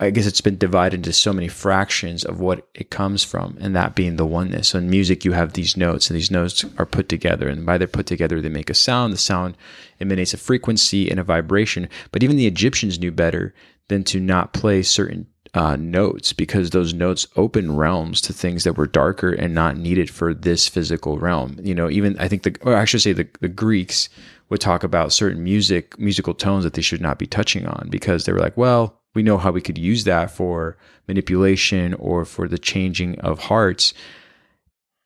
[0.02, 3.76] I guess it's been divided into so many fractions of what it comes from, and
[3.76, 4.70] that being the oneness.
[4.70, 7.78] So in music, you have these notes, and these notes are put together, and by
[7.78, 9.14] they're put together, they make a sound.
[9.14, 9.56] The sound
[10.00, 11.88] emanates a frequency and a vibration.
[12.12, 13.54] But even the Egyptians knew better
[13.90, 18.78] than to not play certain uh, notes because those notes open realms to things that
[18.78, 21.60] were darker and not needed for this physical realm.
[21.62, 24.10] You know, even I think the, or I should say the, the Greeks
[24.50, 28.26] would talk about certain music, musical tones that they should not be touching on because
[28.26, 32.48] they were like, well, we know how we could use that for manipulation or for
[32.48, 33.94] the changing of hearts.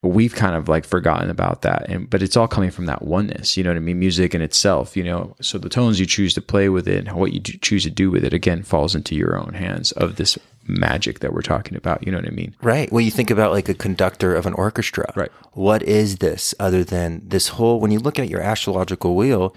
[0.02, 1.90] But we've kind of like forgotten about that.
[1.90, 3.98] And but it's all coming from that oneness, you know what I mean?
[3.98, 5.36] Music in itself, you know.
[5.42, 8.12] So the tones you choose to play with it and what you choose to do
[8.12, 10.38] with it again falls into your own hands of this
[10.68, 12.06] magic that we're talking about.
[12.06, 12.56] You know what I mean?
[12.62, 12.92] Right.
[12.92, 15.12] Well, you think about like a conductor of an orchestra.
[15.16, 15.32] Right.
[15.54, 19.56] What is this other than this whole, when you look at your astrological wheel,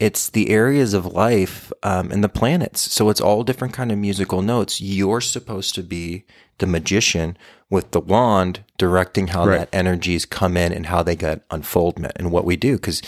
[0.00, 2.80] it's the areas of life um, and the planets.
[2.92, 4.80] So it's all different kind of musical notes.
[4.80, 6.24] You're supposed to be
[6.58, 7.36] the magician
[7.68, 9.58] with the wand directing how Right.
[9.58, 12.76] that energies come in and how they get unfoldment and what we do.
[12.76, 13.02] Because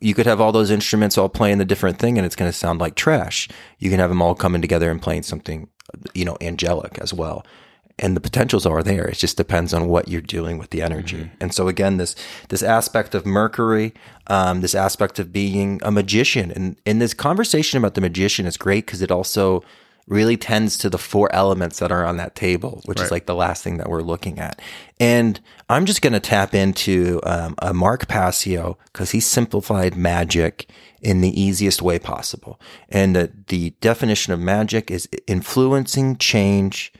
[0.00, 2.56] you could have all those instruments all playing the different thing and it's going to
[2.56, 3.48] sound like trash.
[3.78, 5.68] You can have them all coming together and playing something,
[6.12, 7.46] you know, angelic as well.
[7.98, 9.06] And the potentials are there.
[9.06, 11.30] It just depends on what you're doing with the energy.
[11.40, 12.16] And so again, this
[12.48, 13.94] this aspect of Mercury,
[14.26, 18.56] um, this aspect of being a magician, and in this conversation about the magician is
[18.56, 19.62] great because it also
[20.08, 23.34] really tends to the four elements that are on that table, which is like the
[23.34, 24.60] last thing that we're looking at.
[24.98, 30.68] And I'm just going to tap into um, a Mark Passio because he simplified magic
[31.00, 32.60] in the easiest way possible.
[32.88, 36.92] And the, the definition of magic is influencing change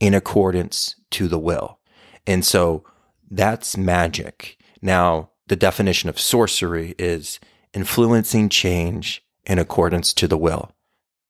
[0.00, 1.78] in accordance to the will.
[2.26, 2.84] And so
[3.30, 4.58] that's magic.
[4.82, 7.38] Now, the definition of sorcery is
[7.72, 10.72] influencing change in accordance to the will.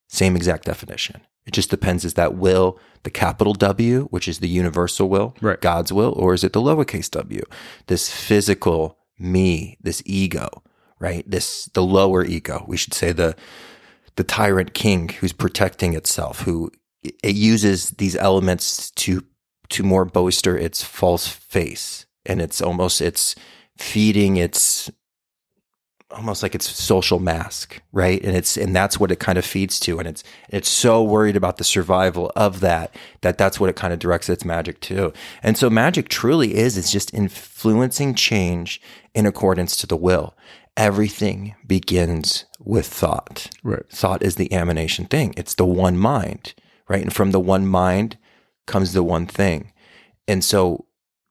[0.09, 1.21] Same exact definition.
[1.47, 5.61] It just depends is that will the capital W, which is the universal will, Right.
[5.61, 7.43] God's will, or is it the lowercase w,
[7.87, 10.63] this physical me, this ego,
[10.99, 11.29] right?
[11.29, 12.65] This the lower ego.
[12.69, 13.37] We should say the
[14.17, 16.71] the tyrant king who's protecting itself, who
[17.03, 19.25] it uses these elements to
[19.71, 23.35] to more bolster its false face, and it's almost it's
[23.77, 24.91] feeding its
[26.13, 28.23] almost like it's social mask, right?
[28.23, 31.37] And it's and that's what it kind of feeds to, and it's it's so worried
[31.37, 35.13] about the survival of that that that's what it kind of directs its magic to.
[35.43, 38.81] And so magic truly is it's just influencing change
[39.15, 40.37] in accordance to the will.
[40.77, 43.51] Everything begins with thought.
[43.63, 43.89] Right.
[43.91, 45.35] Thought is the emanation thing.
[45.37, 46.55] It's the one mind,
[46.91, 47.03] right?
[47.03, 48.19] And from the one mind
[48.67, 49.73] comes the one thing.
[50.27, 50.87] And so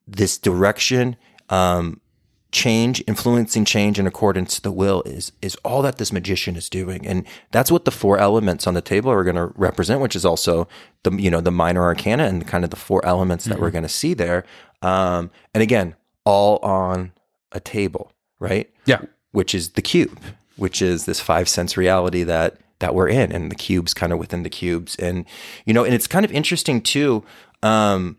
[0.08, 1.16] this direction,
[1.50, 2.00] um,
[2.50, 6.70] change, influencing change in accordance to the will is is all that this magician is
[6.70, 7.06] doing.
[7.06, 10.24] And that's what the four elements on the table are going to represent, which is
[10.24, 10.66] also
[11.02, 13.82] the you know the minor arcana and kind of the four elements that we're going
[13.82, 14.44] to see there.
[14.80, 15.94] Um, and again,
[16.24, 17.12] all on
[17.52, 18.72] a table, right?
[18.86, 19.02] Yeah.
[19.32, 20.18] Which is the cube,
[20.56, 24.18] which is this five sense reality that that we're in, and the cubes kind of
[24.18, 25.24] within the cubes, and
[25.64, 27.24] you know, and it's kind of interesting too.
[27.62, 28.18] Um,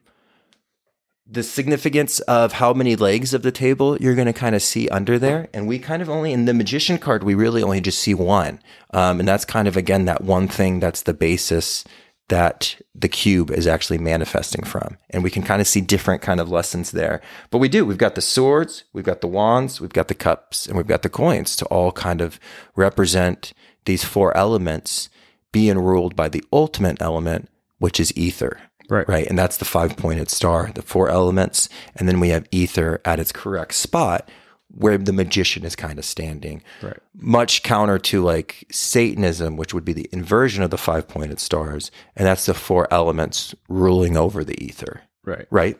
[1.31, 4.89] the significance of how many legs of the table you're going to kind of see
[4.89, 5.47] under there.
[5.53, 8.59] And we kind of only, in the magician card, we really only just see one.
[8.93, 11.85] Um, and that's kind of, again, that one thing that's the basis
[12.27, 14.97] that the cube is actually manifesting from.
[15.09, 17.21] And we can kind of see different kind of lessons there.
[17.49, 17.85] But we do.
[17.85, 21.01] We've got the swords, we've got the wands, we've got the cups, and we've got
[21.01, 22.39] the coins to all kind of
[22.75, 23.53] represent
[23.85, 25.09] these four elements
[25.51, 28.59] being ruled by the ultimate element, which is ether.
[28.89, 29.07] Right.
[29.07, 29.27] Right.
[29.27, 31.69] And that's the five pointed star, the four elements.
[31.95, 34.29] And then we have ether at its correct spot
[34.73, 36.61] where the magician is kind of standing.
[36.81, 36.97] Right.
[37.13, 41.91] Much counter to like Satanism, which would be the inversion of the five pointed stars.
[42.15, 45.03] And that's the four elements ruling over the ether.
[45.23, 45.47] Right.
[45.49, 45.77] Right.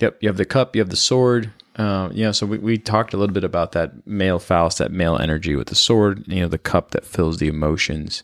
[0.00, 0.18] Yep.
[0.20, 1.52] You have the cup, you have the sword.
[1.76, 5.16] Um, yeah, so we, we talked a little bit about that male phallus, that male
[5.16, 8.22] energy with the sword, you know, the cup that fills the emotions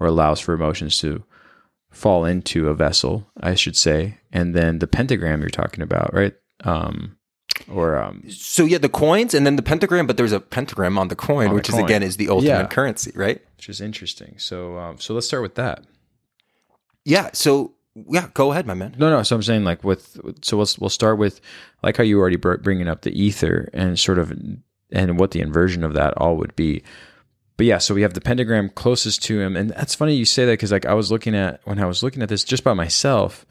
[0.00, 1.22] or allows for emotions to
[1.90, 4.18] fall into a vessel, I should say.
[4.32, 6.34] And then the pentagram you're talking about, right?
[6.64, 7.16] Um,
[7.70, 11.08] or um, So yeah, the coins and then the pentagram, but there's a pentagram on
[11.08, 11.80] the coin, On the which coin.
[11.80, 12.66] is again is the ultimate Yeah.
[12.66, 13.40] currency, right?
[13.56, 14.34] which is interesting.
[14.38, 15.82] So, um, so let's start with that.
[17.04, 17.30] Yeah.
[17.32, 17.74] So
[18.08, 18.94] yeah, go ahead, my man.
[18.98, 19.22] No, no.
[19.22, 21.40] So I'm saying like with so we'll we'll start with
[21.82, 24.32] like how you already br- bringing up the ether and sort of
[24.90, 26.82] and what the inversion of that all would be.
[27.56, 30.44] But yeah, so we have the pentagram closest to him, and that's funny you say
[30.44, 32.72] that because like I was looking at when I was looking at this just by
[32.72, 33.44] myself,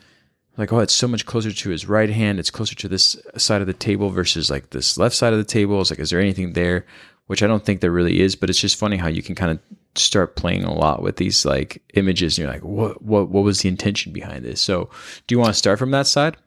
[0.57, 2.39] like oh, it's so much closer to his right hand.
[2.39, 5.45] It's closer to this side of the table versus like this left side of the
[5.45, 5.81] table.
[5.81, 6.85] It's like, is there anything there?
[7.27, 9.51] Which I don't think there really is, but it's just funny how you can kind
[9.51, 9.59] of
[9.95, 13.61] start playing a lot with these like images, and you're like, what, what, what was
[13.61, 14.61] the intention behind this?
[14.61, 14.89] So,
[15.27, 16.37] do you want to start from that side?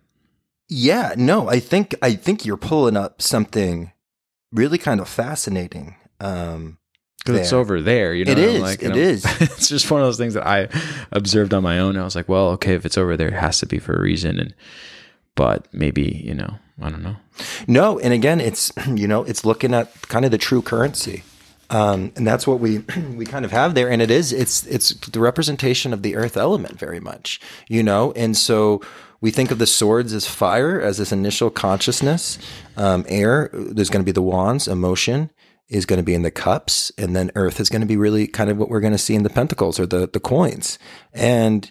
[0.69, 3.93] Yeah, no, I think I think you're pulling up something
[4.53, 5.97] really kind of fascinating.
[6.21, 6.79] Um,
[7.25, 8.15] because it's over there.
[8.15, 9.25] You know, It and Like, it is.
[9.41, 10.69] it's just one of those things that I
[11.13, 11.97] observed on my own.
[11.99, 14.01] I was like, well, okay, if it's over there, it has to be for a
[14.01, 14.39] reason.
[14.39, 14.55] And
[15.35, 17.17] but maybe you know, I don't know.
[17.67, 21.23] No, and again, it's you know, it's looking at kind of the true currency,
[21.69, 22.79] um, and that's what we
[23.15, 23.91] we kind of have there.
[23.91, 28.13] And it is it's it's the representation of the earth element very much, you know.
[28.13, 28.81] And so
[29.21, 32.39] we think of the swords as fire, as this initial consciousness.
[32.77, 34.67] Um, air, there's going to be the wands.
[34.67, 35.31] Emotion
[35.69, 38.27] is going to be in the cups, and then earth is going to be really
[38.27, 40.79] kind of what we're going to see in the pentacles or the the coins.
[41.13, 41.71] And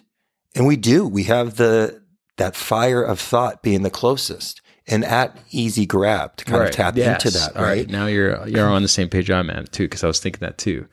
[0.54, 2.00] and we do we have the
[2.36, 6.96] that fire of thought being the closest and at easy grab to kind of tap
[6.96, 7.24] Yes.
[7.24, 7.88] into that All right.
[7.88, 10.58] Now you're you're on the same page I'm at too, because I was thinking that
[10.58, 10.86] too.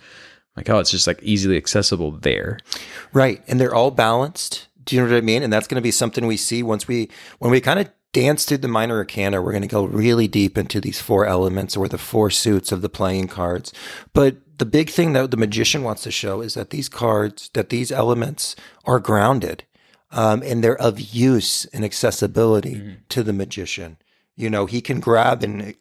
[0.56, 2.60] Like, oh, it's just like easily accessible there.
[3.14, 3.42] right.
[3.48, 4.68] And they're all balanced.
[4.86, 5.44] Do you know what i mean?
[5.44, 8.46] And that's going to be something we see once we when we kind of dance
[8.46, 11.88] through the minor arcana we're going to go really deep into these four elements or
[11.90, 13.74] the four suits of the playing cards.
[14.14, 17.70] But the big thing that the magician wants to show is that these cards that
[17.70, 19.66] these elements are grounded
[20.12, 23.98] um, and they're of use and accessibility to the magician.
[24.36, 25.76] You know he can grab and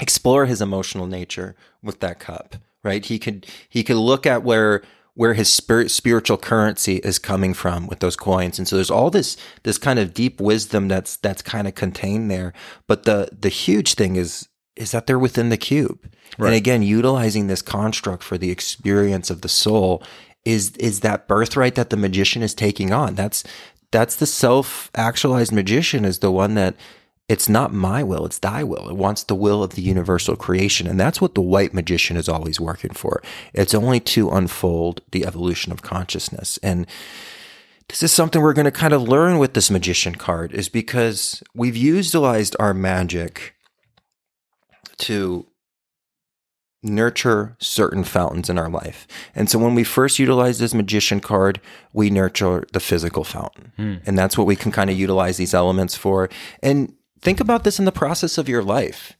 [0.00, 3.04] explore his emotional nature with that cup right?
[3.04, 4.82] He could he could look at where
[5.14, 8.58] where his spirit spiritual currency is coming from with those coins.
[8.58, 12.30] And so there's all this this kind of deep wisdom that's that's kind of contained
[12.30, 12.52] there.
[12.86, 16.12] But the the huge thing is is that they're within the cube.
[16.38, 20.02] And again utilizing this construct for the experience of the soul
[20.44, 23.44] is is that birthright that the magician is taking on that's
[23.90, 26.74] that's the self actualized magician is the one that
[27.28, 28.88] it's not my will, it's thy will.
[28.90, 30.86] It wants the will of the universal creation.
[30.86, 33.22] And that's what the white magician is always working for.
[33.54, 36.58] It's only to unfold the evolution of consciousness.
[36.62, 36.86] And
[37.88, 41.42] this is something we're going to kind of learn with this magician card is because
[41.54, 43.54] we've utilized our magic
[44.98, 45.46] to
[46.84, 49.08] nurture certain fountains in our life.
[49.34, 51.60] And so when we first utilize this magician card,
[51.92, 53.72] we nurture the physical fountain.
[53.76, 53.94] Hmm.
[54.06, 56.28] And that's what we can kind of utilize these elements for.
[56.62, 59.16] And think about this in the process of your life.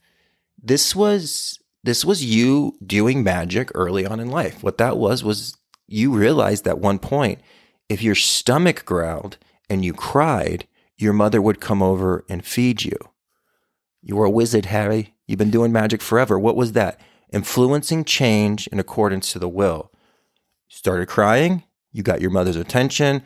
[0.61, 4.63] This was this was you doing magic early on in life.
[4.63, 5.55] What that was was
[5.87, 7.39] you realized at one point
[7.89, 9.37] if your stomach growled
[9.69, 12.97] and you cried, your mother would come over and feed you.
[14.01, 15.13] You were a wizard, Harry.
[15.27, 16.39] You've been doing magic forever.
[16.39, 16.99] What was that?
[17.35, 19.91] Influencing change in accordance to the will.
[20.69, 23.23] You started crying, you got your mother's attention,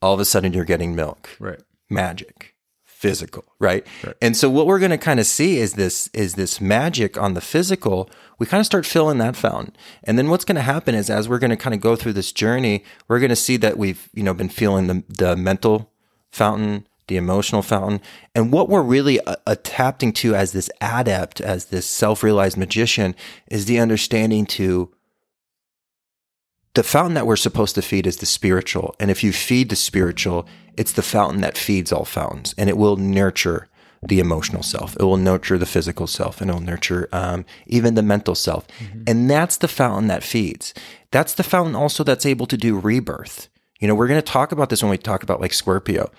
[0.00, 1.28] all of a sudden you're getting milk.
[1.38, 1.60] Right.
[1.90, 2.54] Magic.
[2.84, 3.86] Physical, right?
[4.20, 7.32] And so what we're going to kind of see is this is this magic on
[7.34, 8.10] the physical.
[8.38, 9.74] We kind of start filling that fountain.
[10.04, 12.12] And then what's going to happen is as we're going to kind of go through
[12.14, 15.90] this journey, we're going to see that we've, you know, been feeling the the mental
[16.30, 18.00] fountain, the emotional fountain.
[18.34, 23.14] And what we're really uh, adapting to as this adept, as this self realized magician,
[23.48, 24.90] is the understanding to
[26.74, 28.94] the fountain that we're supposed to feed is the spiritual.
[29.00, 30.46] And if you feed the spiritual,
[30.76, 33.68] it's the fountain that feeds all fountains and it will nurture
[34.02, 34.96] the emotional self.
[34.98, 38.66] It will nurture the physical self and it will nurture um, even the mental self.
[39.06, 40.72] And that's the fountain that feeds.
[41.10, 43.48] That's the fountain also that's able to do rebirth.
[43.80, 46.10] You know, we're going to talk about this when we talk about like Scorpio.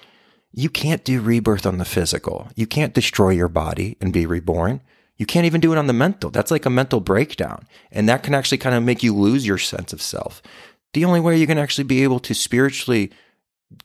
[0.53, 2.49] You can't do rebirth on the physical.
[2.55, 4.81] You can't destroy your body and be reborn.
[5.17, 6.29] You can't even do it on the mental.
[6.29, 7.67] That's like a mental breakdown.
[7.91, 10.41] And that can actually kind of make you lose your sense of self.
[10.93, 13.11] The only way you can actually be able to spiritually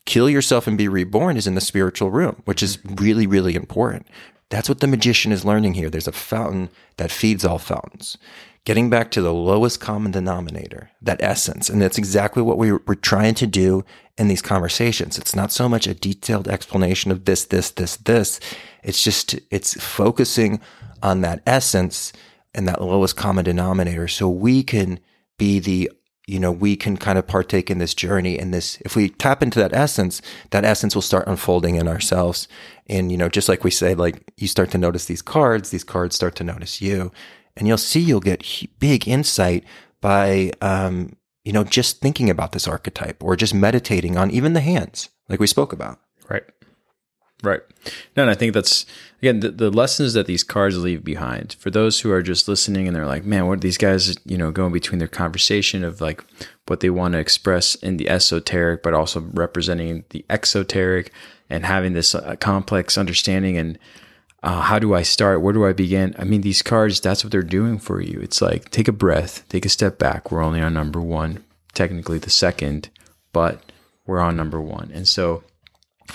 [0.05, 2.97] kill yourself and be reborn is in the spiritual room, which is mm-hmm.
[2.97, 4.07] really, really important.
[4.49, 5.91] That's what the magician is learning here.
[5.91, 8.17] There's a fountain that feeds all fountains.
[8.67, 11.71] Getting back to the lowest common denominator, that essence.
[11.71, 13.85] And that's exactly what we, we're trying to do
[14.19, 15.17] in these conversations.
[15.19, 18.41] It's not so much a detailed explanation of this, this, this, this.
[18.83, 20.61] It's just, it's focusing
[21.01, 22.13] on that essence
[22.57, 24.99] and that lowest common denominator so we can
[25.39, 25.89] be the
[26.27, 29.45] you know, we can kind of partake in this journey and this, if we tap
[29.45, 32.49] into that essence, that essence will start unfolding in ourselves.
[32.89, 35.85] And, you know, just like we say, like you start to notice these cards, these
[35.85, 37.13] cards start to notice you
[37.57, 38.45] and you'll see you'll get
[38.79, 39.65] big insight
[40.01, 44.61] by, um, you know, just thinking about this archetype or just meditating on even the
[44.61, 45.99] hands, like we spoke about.
[46.29, 46.45] Right.
[47.43, 47.61] Right.
[48.17, 48.87] No, and I think that's
[49.21, 52.87] again the, the lessons that these cards leave behind for those who are just listening
[52.87, 56.01] and they're like, man, what are these guys, you know, going between their conversation of
[56.01, 56.25] like
[56.67, 61.13] what they want to express in the esoteric, but also representing the exoteric
[61.51, 63.79] and having this uh, complex understanding and
[64.47, 65.41] uh, how do I start?
[65.43, 66.15] Where do I begin?
[66.21, 68.21] I mean, these cards, that's what they're doing for you.
[68.21, 70.31] It's like take a breath, take a step back.
[70.31, 71.45] We're only on number one,
[71.75, 72.89] technically the second,
[73.33, 73.61] but
[74.07, 74.93] we're on number one.
[74.95, 75.43] And so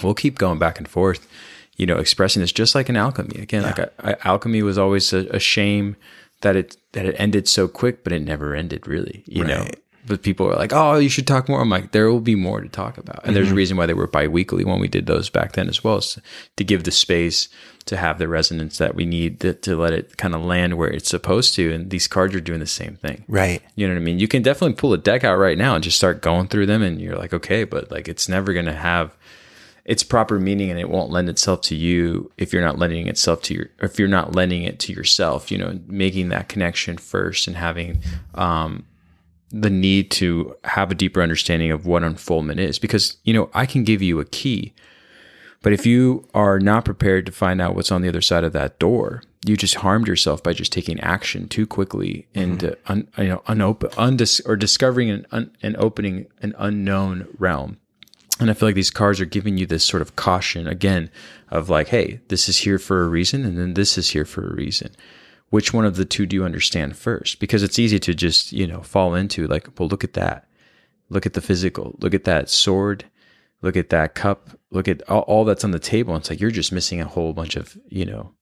[0.02, 1.28] we'll keep going back and forth,
[1.76, 3.36] you know, expressing this just like in alchemy.
[3.38, 3.68] Again, yeah.
[3.68, 5.98] like I, I, alchemy was always a, a, shame
[6.40, 9.50] that it that it ended so quick, but it never ended really, you right.
[9.50, 9.68] know.
[10.08, 12.62] But people are like, "Oh, you should talk more." I'm like, "There will be more
[12.62, 13.34] to talk about," and mm-hmm.
[13.34, 13.58] there's a mm-hmm.
[13.58, 16.86] reason why they were biweekly when we did those back then as well, to give
[16.86, 17.50] the space
[17.86, 20.90] to have the resonance that we need to, to let it kind of land where
[20.90, 21.72] it's supposed to.
[21.72, 23.62] And these cards are doing the same thing, right?
[23.76, 24.20] You know what I mean?
[24.20, 26.82] You can definitely pull a deck out right now and just start going through them,
[26.82, 29.16] and you're like, okay, but like it's never going to have
[29.86, 33.42] its proper meaning and it won't lend itself to you if you're not lending itself
[33.42, 37.48] to your if you're not lending it to yourself you know making that connection first
[37.48, 38.00] and having
[38.36, 38.86] um,
[39.50, 43.66] the need to have a deeper understanding of what unfoldment is because you know i
[43.66, 44.74] can give you a key
[45.62, 48.54] but if you are not prepared to find out what's on the other side of
[48.54, 52.92] that door you just harmed yourself by just taking action too quickly and mm-hmm.
[52.92, 57.78] un, you know unopen undis, or discovering an, un, and opening an unknown realm
[58.42, 61.12] and I feel like these cards are giving you this sort of caution again
[61.52, 64.48] of like, hey, this is here for a reason, and then this is here for
[64.48, 64.92] a reason.
[65.52, 67.40] Which one of the two do you understand first?
[67.40, 70.48] Because it's easy to just, you know, fall into like, well, look at that.
[71.10, 71.96] Look at the physical.
[72.00, 73.06] Look at that sword.
[73.62, 74.50] Look at that cup.
[74.72, 76.14] Look at all, all that's on the table.
[76.14, 78.34] And It's like you're just missing a whole bunch of, you know,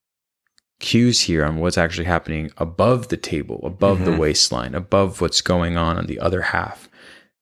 [0.80, 4.12] cues here on what's actually happening above the table, above mm-hmm.
[4.12, 6.90] the waistline, above what's going on on the other half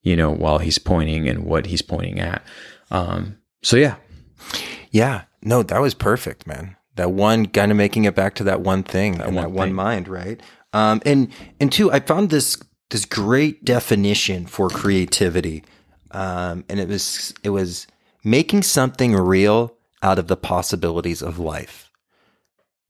[0.07, 2.41] you know, while he's pointing and what he's pointing at.
[2.91, 3.95] Um, so yeah.
[4.89, 5.23] Yeah.
[5.41, 6.77] No, that was perfect, man.
[6.95, 9.51] That one kind of making it back to that one thing that and one that
[9.51, 10.41] one mind, right?
[10.71, 12.57] Um, and and two, I found this
[12.89, 15.63] this great definition for creativity,
[16.11, 17.87] um, and it was it was
[18.23, 21.87] making something real out of the possibilities of life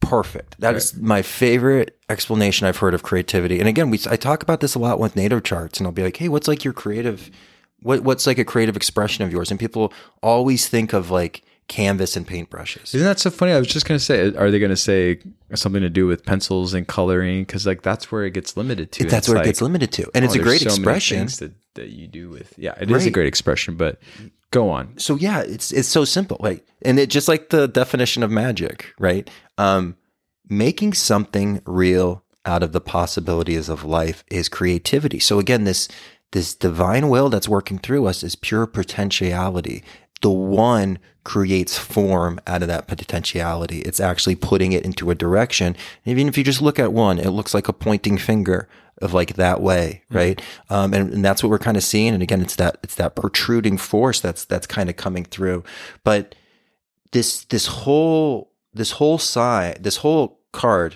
[0.08, 0.60] perfect.
[0.60, 0.78] That right.
[0.78, 3.60] is my favorite explanation I've heard of creativity.
[3.60, 6.04] And again, we I talk about this a lot with native charts, and I'll be
[6.04, 7.30] like, "Hey, what's like your creative?
[7.82, 12.16] What what's like a creative expression of yours?" And people always think of like canvas
[12.16, 12.96] and paintbrushes.
[12.96, 13.52] Isn't that so funny?
[13.52, 15.20] I was just going to say, are they going to say
[15.54, 17.42] something to do with pencils and coloring?
[17.42, 19.06] Because like that's where it gets limited to.
[19.06, 21.28] That's where like, it gets limited to, and oh, it's a great so expression
[21.78, 22.54] that you do with.
[22.58, 22.98] Yeah, it right.
[22.98, 24.00] is a great expression, but
[24.52, 24.98] go on.
[24.98, 28.94] So yeah, it's it's so simple, like, and it just like the definition of magic,
[29.00, 29.30] right?
[29.58, 29.96] Um,
[30.50, 35.20] making something real out of the possibilities of life is creativity.
[35.20, 35.88] So again, this
[36.32, 39.84] this divine will that's working through us is pure potentiality.
[40.22, 43.80] The one creates form out of that potentiality.
[43.82, 45.76] It's actually putting it into a direction.
[46.06, 48.68] Even if you just look at one, it looks like a pointing finger
[49.02, 50.18] of like that way, mm-hmm.
[50.18, 50.38] right?
[50.38, 50.74] Mm-hmm.
[50.74, 52.14] Um, and, and that's what we're kind of seeing.
[52.14, 55.64] And again, it's that it's that protruding force that's that's kind of coming through.
[56.04, 56.36] But
[57.12, 60.96] this this whole this whole side, this whole card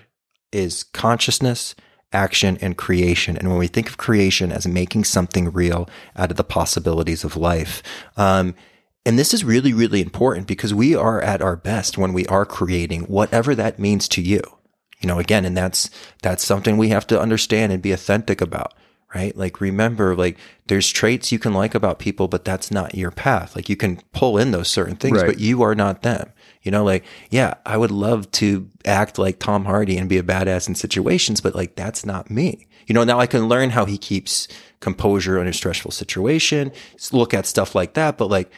[0.52, 1.76] is consciousness,
[2.14, 3.38] action, and creation.
[3.38, 7.38] And when we think of creation as making something real out of the possibilities of
[7.38, 7.82] life,
[8.18, 8.56] um,
[9.06, 12.46] and this is really, really important because we are at our best when we are
[12.46, 14.42] creating whatever that means to you.
[15.00, 15.90] You know, again, and that's,
[16.22, 18.76] that's something we have to understand and be authentic about,
[19.16, 19.36] right?
[19.36, 20.38] Like, remember, like,
[20.68, 23.56] there's traits you can like about people, but that's not your path.
[23.56, 25.26] Like, you can pull in those certain things, right.
[25.26, 26.32] but you are not them.
[26.62, 30.24] You know, like, yeah, I would love to act like Tom Hardy and be a
[30.24, 32.68] badass in situations, but like, that's not me.
[32.86, 34.48] You know, now I can learn how he keeps
[34.80, 36.72] composure under stressful situation,
[37.12, 38.52] look at stuff like that, but like,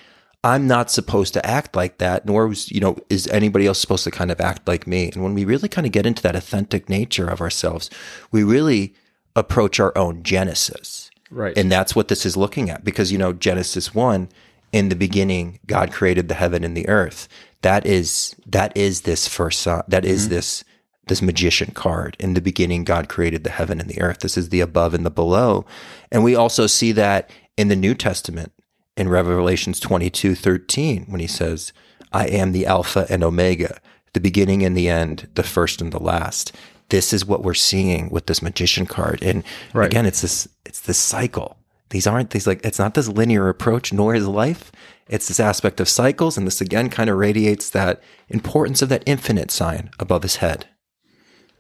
[0.44, 4.04] I'm not supposed to act like that, nor was, you know, is anybody else supposed
[4.04, 5.10] to kind of act like me.
[5.14, 7.90] And when we really kind of get into that authentic nature of ourselves,
[8.32, 8.94] we really
[9.38, 11.10] approach our own Genesis.
[11.32, 11.58] Right.
[11.58, 14.28] And that's what this is looking at because, you know, Genesis 1
[14.74, 17.30] in the beginning, God created the heaven and the earth.
[17.62, 19.84] That is, that is this first, sign.
[19.88, 20.36] that is mm-hmm.
[20.36, 20.64] this,
[21.08, 22.18] this magician card.
[22.20, 24.20] In the beginning, God created the heaven and the earth.
[24.20, 25.66] This is the above and the below.
[26.12, 28.52] And we also see that in the New Testament
[28.96, 31.74] in Revelations 22, 13, when he says,
[32.12, 33.80] I am the Alpha and Omega,
[34.14, 36.52] the beginning and the end, the first and the last.
[36.90, 39.24] This is what we're seeing with this magician card.
[39.24, 39.44] And
[39.74, 39.88] Right.
[39.88, 41.58] again, it's this, it's this cycle.
[41.90, 44.72] These aren't these like, it's not this linear approach, nor is life.
[45.08, 46.38] It's this aspect of cycles.
[46.38, 50.68] And this again kind of radiates that importance of that infinite sign above his head.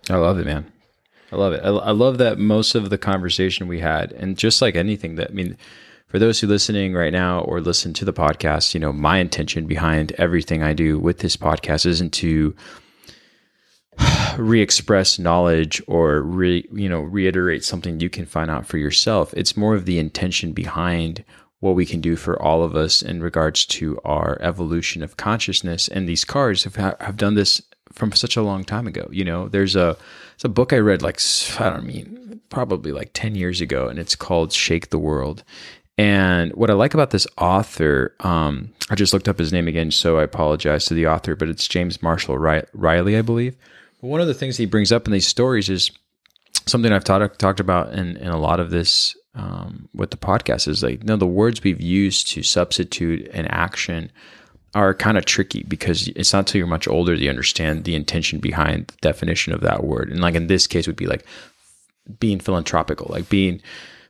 [0.09, 0.71] I love it, man.
[1.31, 1.61] I love it.
[1.63, 5.31] I, I love that most of the conversation we had, and just like anything that,
[5.31, 5.57] I mean,
[6.13, 9.17] for those who are listening right now or listen to the podcast, you know, my
[9.17, 12.55] intention behind everything I do with this podcast isn't to
[14.37, 19.33] re-express knowledge or re, you know, reiterate something you can find out for yourself.
[19.33, 21.25] It's more of the intention behind
[21.61, 25.87] what we can do for all of us in regards to our evolution of consciousness.
[25.87, 27.59] And these cards have have done this
[27.91, 29.09] from such a long time ago.
[29.11, 29.97] You know, there's a
[30.35, 31.19] it's a book I read like
[31.59, 35.43] I don't mean probably like 10 years ago and it's called Shake the World.
[35.97, 39.91] And what I like about this author, um, I just looked up his name again,
[39.91, 43.55] so I apologize to the author, but it's James Marshall Reilly, I believe.
[44.01, 45.91] But one of the things he brings up in these stories is
[46.65, 50.67] something I've talked talked about in, in a lot of this um, with the podcast
[50.67, 54.11] is like, you know, the words we've used to substitute an action
[54.75, 57.95] are kind of tricky because it's not until you're much older that you understand the
[57.95, 60.09] intention behind the definition of that word.
[60.09, 61.25] And like in this case would be like
[62.19, 63.61] being philanthropical, like being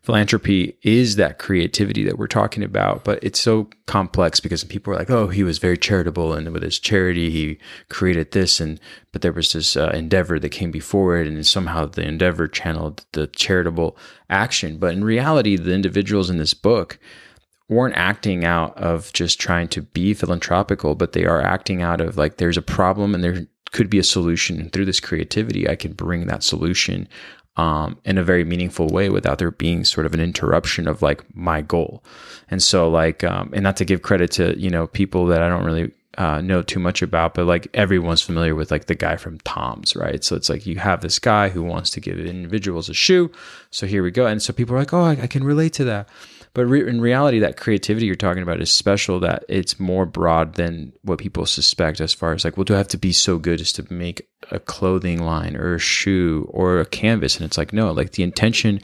[0.04, 4.98] philanthropy is that creativity that we're talking about, but it's so complex because people are
[4.98, 7.58] like, oh, he was very charitable, and with his charity, he
[7.90, 8.80] created this, and
[9.12, 13.06] but there was this uh, endeavor that came before it, and somehow the endeavor channeled
[13.14, 13.98] the charitable
[14.30, 14.78] action.
[14.78, 17.00] But in reality, the individuals in this book
[17.70, 22.18] weren't acting out of just trying to be philanthropical, but they are acting out of
[22.18, 24.60] like there's a problem and there could be a solution.
[24.60, 27.08] And through this creativity, I can bring that solution
[27.58, 31.24] um, in a very meaningful way without there being sort of an interruption of like
[31.36, 32.04] my goal.
[32.50, 35.50] And so, like, um, and not to give credit to, you know, people that I
[35.50, 39.18] don't really uh, know too much about, but like everyone's familiar with like the guy
[39.18, 40.24] from Tom's, right?
[40.24, 43.32] So it's like you have this guy who wants to give individuals a shoe.
[43.72, 44.26] So here we go.
[44.28, 46.10] And so people are like, oh, I, I can relate to that.
[46.54, 49.20] But re- in reality, that creativity you're talking about is special.
[49.20, 52.00] That it's more broad than what people suspect.
[52.00, 54.28] As far as like, well, do I have to be so good as to make
[54.52, 57.38] a clothing line or a shoe or a canvas?
[57.38, 57.92] And it's like, no.
[57.92, 58.82] Like the intention,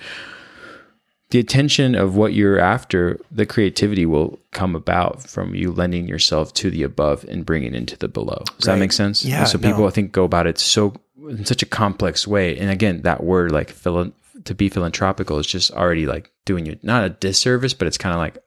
[1.29, 6.51] the attention of what you're after, the creativity will come about from you lending yourself
[6.55, 8.43] to the above and bringing into the below.
[8.57, 9.23] Does that make sense?
[9.23, 9.87] Yeah, And so people, no.
[9.87, 10.95] I think, go about it so
[11.29, 12.57] in such a complex way.
[12.57, 14.11] And again, that word like philo-
[14.45, 18.13] to be philanthropical is just already like doing you not a disservice, but it's kind
[18.13, 18.37] of like,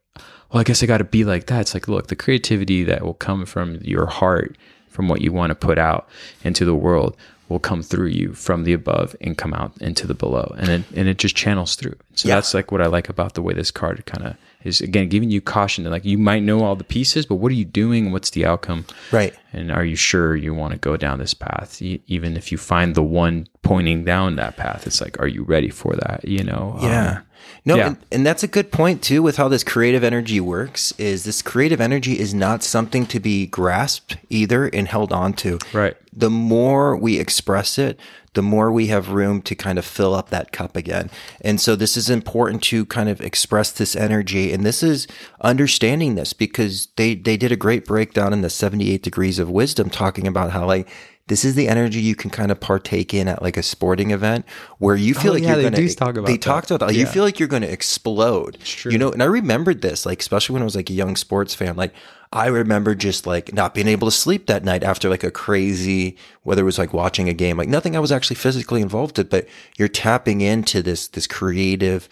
[0.51, 1.63] well, I guess I got to be like that.
[1.63, 4.57] It's like, look, the creativity that will come from your heart,
[4.89, 6.09] from what you want to put out
[6.45, 7.17] into the world,
[7.49, 10.83] will come through you from the above and come out into the below, and it
[10.97, 11.97] and it just channels through.
[12.15, 12.37] So Yeah.
[12.37, 14.81] that's like what I like about the way this card kind of is.
[14.81, 17.55] Again, giving you caution that like you might know all the pieces, but what are
[17.57, 18.13] you doing?
[18.13, 18.85] What's the outcome?
[19.11, 19.35] Right.
[19.53, 21.81] And are you sure you want to go down this path?
[21.83, 25.69] Even if you find the one pointing down that path, it's like, are you ready
[25.71, 26.25] for that?
[26.27, 26.77] You know?
[26.81, 27.11] Yeah.
[27.19, 27.23] Um,
[27.65, 27.87] No, yeah.
[27.89, 31.43] and, and that's a good point too with how this creative energy works is this
[31.43, 35.59] creative energy is not something to be grasped either and held on to.
[35.73, 35.97] Right.
[36.13, 37.99] The more we express it,
[38.35, 41.11] the more we have room to kind of fill up that cup again.
[41.43, 44.53] And so this is important to kind of express this energy.
[44.53, 45.07] And this is
[45.43, 49.91] understanding this because they, they did a great breakdown in the 78 degrees of wisdom
[49.91, 50.89] talking about how like,
[51.33, 54.45] this is the energy you can kind of partake in at like a sporting event
[54.77, 56.43] where you feel Oh, like yeah, you're going to talk about they that.
[56.43, 56.95] talked about that.
[56.95, 58.57] You feel like you're going to explode.
[58.57, 58.93] It's true.
[58.93, 61.55] You know, and I remembered this, like, especially when I was like a young sports
[61.55, 61.75] fan.
[61.75, 61.95] Like,
[62.35, 66.19] I remember just like not being able to sleep that night after like a crazy,
[66.43, 69.29] whether it was like watching a game, like nothing I was actually physically involved in,
[69.29, 69.49] but
[69.79, 72.11] you're tapping into this, this creative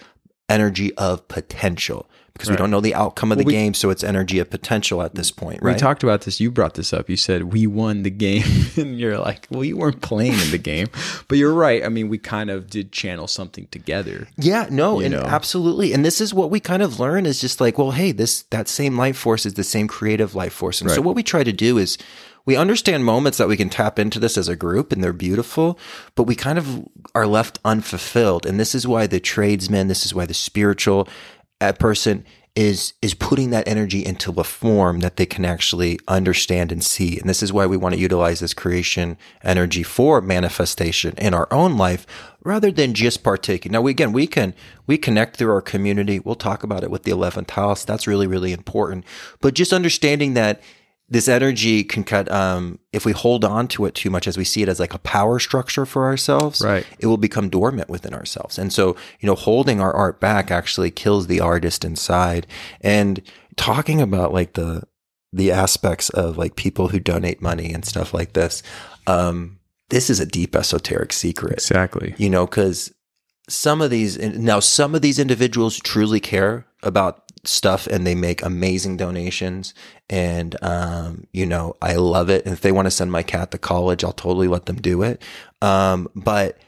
[0.48, 2.08] energy of potential
[2.40, 3.74] because we don't know the outcome of the we- game.
[3.74, 5.74] So it's energy of potential at this point, right?
[5.74, 6.40] We talked about this.
[6.40, 7.08] You brought this up.
[7.10, 8.44] You said we won the game,
[8.76, 10.88] and you're like, "Well, you weren't playing in the game,"
[11.28, 11.84] but you're right.
[11.84, 14.28] I mean, we kind of did channel something together.
[14.36, 15.20] Yeah, no, and know?
[15.20, 15.92] absolutely.
[15.92, 18.68] And this is what we kind of learn is just like, well, hey, this that
[18.68, 20.80] same life force is the same creative life force.
[20.80, 21.98] And so what we try to do is
[22.46, 25.78] we understand moments that we can tap into this as a group and they're beautiful,
[26.14, 28.46] but we kind of are left unfulfilled.
[28.46, 31.08] And this is why the tradesmen, this is why the spiritual
[31.60, 32.24] uh, person
[32.56, 37.18] is is putting that energy into a form that they can actually understand and see.
[37.18, 41.46] And this is why we want to utilize this creation energy for manifestation in our
[41.52, 42.06] own life
[42.42, 43.72] rather than just partaking.
[43.72, 44.54] Now, we, again, we can
[44.86, 46.18] we connect through our community.
[46.18, 47.84] We'll talk about it with the 11th house.
[47.84, 49.04] That's really really important.
[49.40, 50.60] But just understanding that
[51.12, 54.44] this energy can cut um, if we hold on to it too much as we
[54.44, 56.86] see it as like a power structure for ourselves Right.
[56.98, 60.90] it will become dormant within ourselves and so you know holding our art back actually
[60.90, 62.46] kills the artist inside
[62.80, 63.20] and
[63.56, 64.84] talking about like the
[65.32, 68.62] the aspects of like people who donate money and stuff like this
[69.06, 69.58] um
[69.88, 72.14] this is a deep esoteric secret Exactly.
[72.18, 72.92] you know because
[73.48, 78.42] some of these now some of these individuals truly care about stuff and they make
[78.42, 79.74] amazing donations.
[80.08, 82.44] And um you know i love it.
[82.44, 85.02] And if they want to send my cat to college i'll totally let them do
[85.02, 85.22] it.
[85.62, 86.58] Um but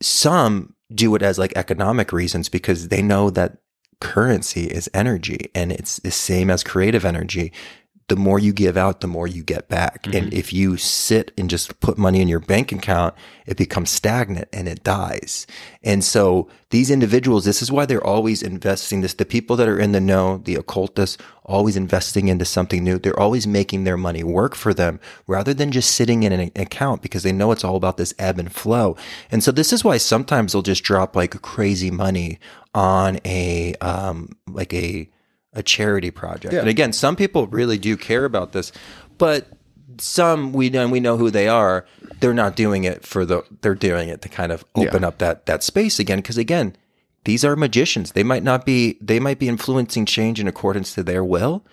[0.00, 3.58] some do it as like economic reasons because they know that
[4.00, 7.52] currency is energy and it's the same as creative energy
[8.12, 10.06] the more you give out, the more you get back.
[10.12, 13.14] And if you sit and just put money in your bank account,
[13.46, 15.46] it becomes stagnant and it dies.
[15.82, 19.14] And so these individuals, this is why they're always investing this.
[19.14, 22.98] The people that are in the know, the occultists, always investing into something new.
[22.98, 27.00] They're always making their money work for them rather than just sitting in an account
[27.00, 28.94] because they know it's all about this ebb and flow.
[29.30, 32.38] And so this is why sometimes they'll just drop like crazy money
[32.74, 35.08] on a, um, like a,
[35.52, 36.52] a charity project.
[36.60, 38.72] And again, some people really do care about this,
[39.18, 39.48] but
[39.98, 41.86] some we know we know who they are.
[42.20, 45.46] They're not doing it for the they're doing it to kind of open up that
[45.46, 46.76] that space again because again,
[47.24, 48.12] these are magicians.
[48.12, 51.64] They might not be they might be influencing change in accordance to their will,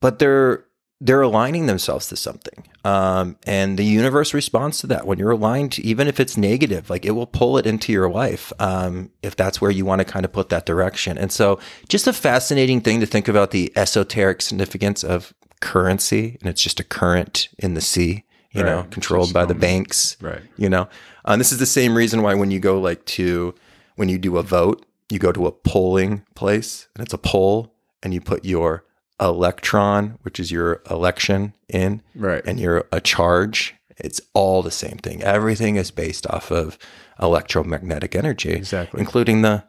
[0.00, 0.64] but they're
[1.00, 2.64] they're aligning themselves to something.
[2.84, 5.06] Um, and the universe responds to that.
[5.06, 8.52] When you're aligned, even if it's negative, like it will pull it into your life
[8.58, 11.16] um, if that's where you want to kind of put that direction.
[11.16, 11.58] And so,
[11.88, 16.36] just a fascinating thing to think about the esoteric significance of currency.
[16.40, 20.42] And it's just a current in the sea, you know, controlled by the banks Right.
[20.56, 20.88] you know
[21.24, 23.54] and this is the same reason why when you go like to
[23.96, 27.72] when you do a vote you go to a polling place and it's a poll
[28.02, 28.84] and you put your
[29.20, 32.42] electron which is your election in Right.
[32.46, 36.78] and you're a charge it's all the same thing everything is based off of
[37.20, 39.00] electromagnetic energy Exactly.
[39.00, 39.64] including the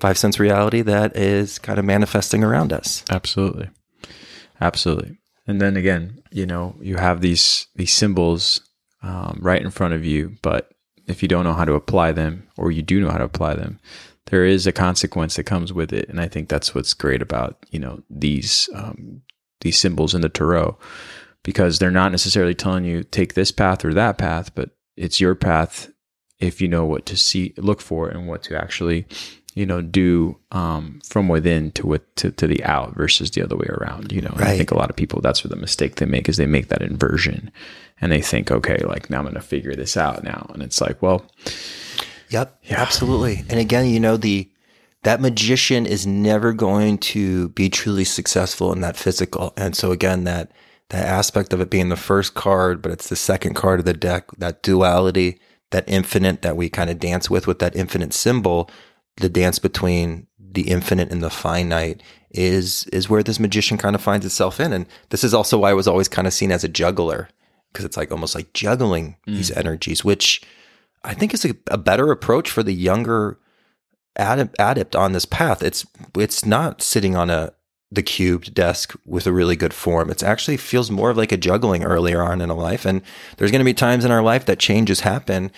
[0.00, 3.70] five sense reality that is kind of manifesting around us Absolutely.
[4.60, 5.18] Absolutely.
[5.46, 8.60] And then again, you know, you have these these symbols
[9.02, 10.70] um, right in front of you, but
[11.06, 13.54] if you don't know how to apply them, or you do know how to apply
[13.54, 13.78] them,
[14.34, 16.08] there is a consequence that comes with it.
[16.08, 19.22] And I think that's what's great about you know these um,
[19.60, 20.76] these symbols in the tarot,
[21.44, 25.36] because they're not necessarily telling you take this path or that path, but it's your
[25.36, 25.88] path
[26.40, 29.06] if you know what to see, look for, and what to actually
[29.54, 33.56] you know do um, from within to with to, to the out versus the other
[33.56, 34.32] way around you know?
[34.34, 36.46] And i think a lot of people that's where the mistake they make is they
[36.46, 37.52] make that inversion
[38.00, 40.50] and they think okay like now i'm going to figure this out now.
[40.52, 41.24] And it's like well
[42.34, 43.44] Yep, absolutely.
[43.48, 44.50] And again, you know the
[45.04, 49.52] that magician is never going to be truly successful in that physical.
[49.56, 50.50] And so again, that
[50.88, 53.92] that aspect of it being the first card, but it's the second card of the
[53.94, 55.38] deck, that duality,
[55.70, 58.68] that infinite that we kind of dance with with that infinite symbol,
[59.18, 64.02] the dance between the infinite and the finite is is where this magician kind of
[64.02, 64.72] finds itself in.
[64.72, 67.28] And this is also why I was always kind of seen as a juggler
[67.72, 69.56] because it's like almost like juggling these mm.
[69.56, 70.42] energies, which
[71.04, 73.38] I think it's a, a better approach for the younger
[74.16, 75.62] adept, adept on this path.
[75.62, 75.86] It's
[76.16, 77.52] it's not sitting on a
[77.90, 80.10] the cubed desk with a really good form.
[80.10, 82.84] It's actually feels more of like a juggling earlier on in a life.
[82.84, 83.02] And
[83.36, 85.52] there's going to be times in our life that changes happen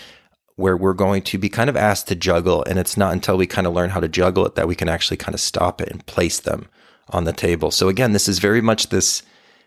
[0.57, 2.65] where we're going to be kind of asked to juggle.
[2.65, 4.89] And it's not until we kind of learn how to juggle it that we can
[4.89, 6.69] actually kind of stop it and place them
[7.11, 7.71] on the table.
[7.71, 9.23] So again, this is very much this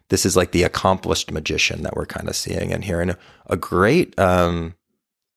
[0.10, 3.18] this is like the accomplished magician that we're kind of seeing in here and a,
[3.48, 4.74] a great um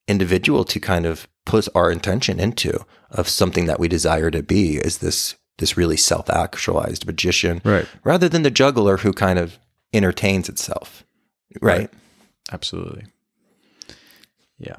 [0.08, 4.76] individual to kind of put our intention into of something that we desire to be
[4.76, 7.86] is this this really self-actualized magician Right.
[8.04, 9.58] rather than the juggler who kind of
[9.92, 11.04] entertains itself
[11.60, 11.90] right,
[12.50, 13.04] Absolutely.
[14.58, 14.76] Yeah.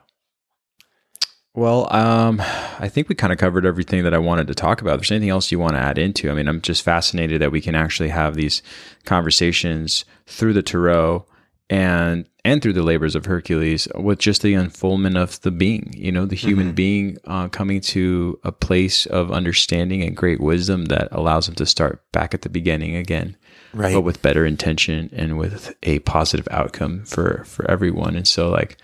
[1.56, 2.42] Well, um,
[2.80, 4.96] I think we kind of covered everything that I wanted to talk about.
[4.96, 7.52] If there's anything else you want to add into, I mean, I'm just fascinated that
[7.52, 8.64] we can actually have these
[9.06, 11.26] conversations through the tarot
[11.70, 16.12] and and through the labors of Hercules with just the unfoldment of the being, you
[16.12, 21.08] know, the human being uh, coming to a place of understanding and great wisdom that
[21.12, 23.38] allows him to start back at the beginning again
[23.74, 28.50] right but with better intention and with a positive outcome for for everyone and so
[28.50, 28.78] like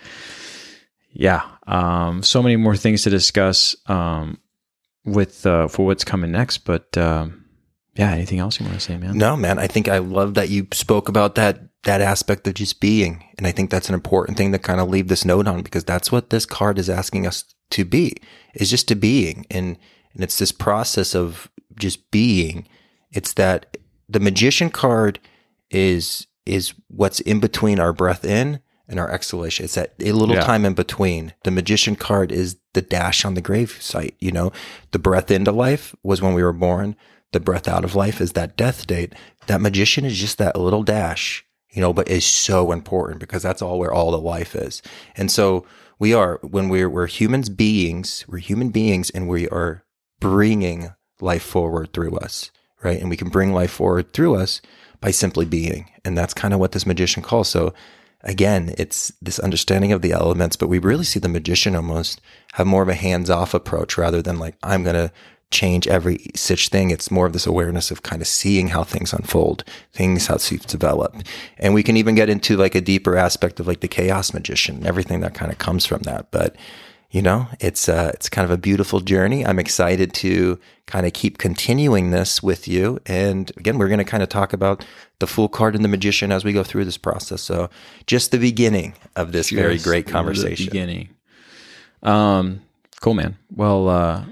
[1.12, 4.40] yeah um so many more things to discuss um
[5.06, 6.60] with uh, for what's coming next.
[6.60, 7.46] But um,
[8.00, 9.18] yeah, anything else you want to say, man?
[9.18, 9.60] No, man.
[9.60, 13.46] I think I love that you spoke about that that aspect of just being, and
[13.48, 16.12] I think that's an important thing to kind of leave this note on because that's
[16.12, 18.16] what this card is asking us to be
[18.56, 19.78] is just to being, and
[20.14, 22.68] and it's this process of just being.
[23.12, 23.78] It's that
[24.08, 25.20] the magician card
[25.70, 29.66] is is what's in between our breath in and our exhalation.
[29.66, 30.42] It's that a little Yeah.
[30.42, 31.34] time in between.
[31.44, 34.16] The magician card is the dash on the grave site.
[34.20, 34.52] You know,
[34.92, 36.96] the breath into life was when we were born.
[37.32, 39.14] The breath out of life is that death date.
[39.48, 43.62] That magician is just that little dash, you know, but is so important because that's
[43.62, 44.82] all where all the life is.
[45.16, 45.66] And so
[46.00, 49.84] we are, when we're, we're humans beings, we're human beings and we are
[50.20, 52.52] bringing life forward through us,
[52.84, 53.00] right?
[53.00, 54.62] And we can bring life forward through us
[55.02, 55.90] by simply being.
[56.04, 57.50] And that's kind of what this magician calls.
[57.50, 57.74] So
[58.24, 62.22] again, it's this understanding of the elements, but we really see the magician almost
[62.54, 65.12] have more of a hands off approach rather than like, I'm going to
[65.52, 66.92] change every such thing.
[66.92, 69.64] It's more of this awareness of kind of seeing how things unfold,
[69.94, 71.16] things, how things develop.
[71.58, 74.86] And we can even get into like a deeper aspect of like the chaos magician,
[74.86, 76.30] everything that kind of comes from that.
[76.32, 76.56] But
[77.12, 79.44] you know, it's uh, it's kind of a beautiful journey.
[79.44, 83.00] I'm excited to kind of keep continuing this with you.
[83.08, 84.86] And again, we're going to kind of talk about
[85.18, 87.42] the Fool card and the Magician as we go through this process.
[87.42, 87.72] So,
[88.06, 90.68] just the beginning of this very Just great the conversation.
[90.68, 91.10] beginning.
[92.04, 92.62] Um,
[93.02, 93.40] cool, man.
[93.56, 94.26] Well, uh,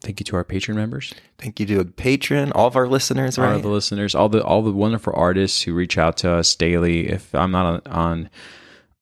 [0.00, 3.38] thank you to our patron members, Thank you to a patron, all of our listeners,
[3.38, 3.62] all right?
[3.62, 7.08] the listeners, all the all the wonderful artists who reach out to us daily.
[7.08, 8.30] If I'm not on, on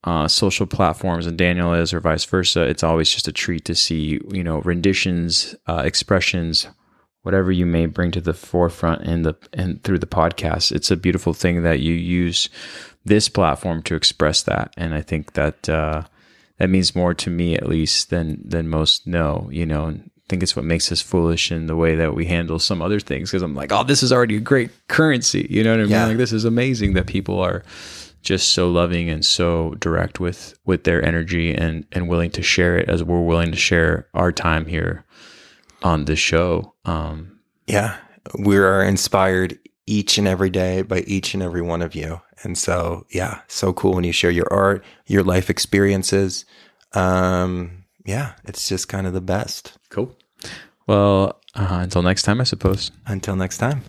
[0.05, 3.75] uh, social platforms and Daniel is, or vice versa, it's always just a treat to
[3.75, 6.69] see you know renditions, uh, expressions,
[7.23, 10.73] whatever you may bring to the forefront in the and through the podcast.
[10.73, 12.49] It's a beautiful thing that you use
[13.05, 16.05] this platform to express that, and I think that uh,
[16.59, 19.49] that means more to me at least than than most know.
[19.51, 19.99] You know,
[20.29, 23.31] think it's what makes us foolish in the way that we handle some other things.
[23.31, 25.47] Because I'm like, oh, this is already a great currency.
[25.51, 25.91] You know what I mean?
[25.91, 26.07] Yeah.
[26.07, 27.63] Like this is amazing that people are
[28.23, 32.77] just so loving and so direct with with their energy and and willing to share
[32.77, 35.05] it as we're willing to share our time here
[35.83, 36.75] on this show.
[36.85, 37.97] Um, Yeah.
[38.39, 42.21] We are inspired each and every day by each and every one of you.
[42.43, 46.45] And so, yeah, so cool when you share your art, your life experiences.
[46.93, 47.78] Um,
[48.09, 49.76] yeah, it's just kind of the best.
[49.90, 50.16] cool.
[50.86, 52.90] Well, uh, until next time, I suppose.
[53.06, 53.82] Until next time.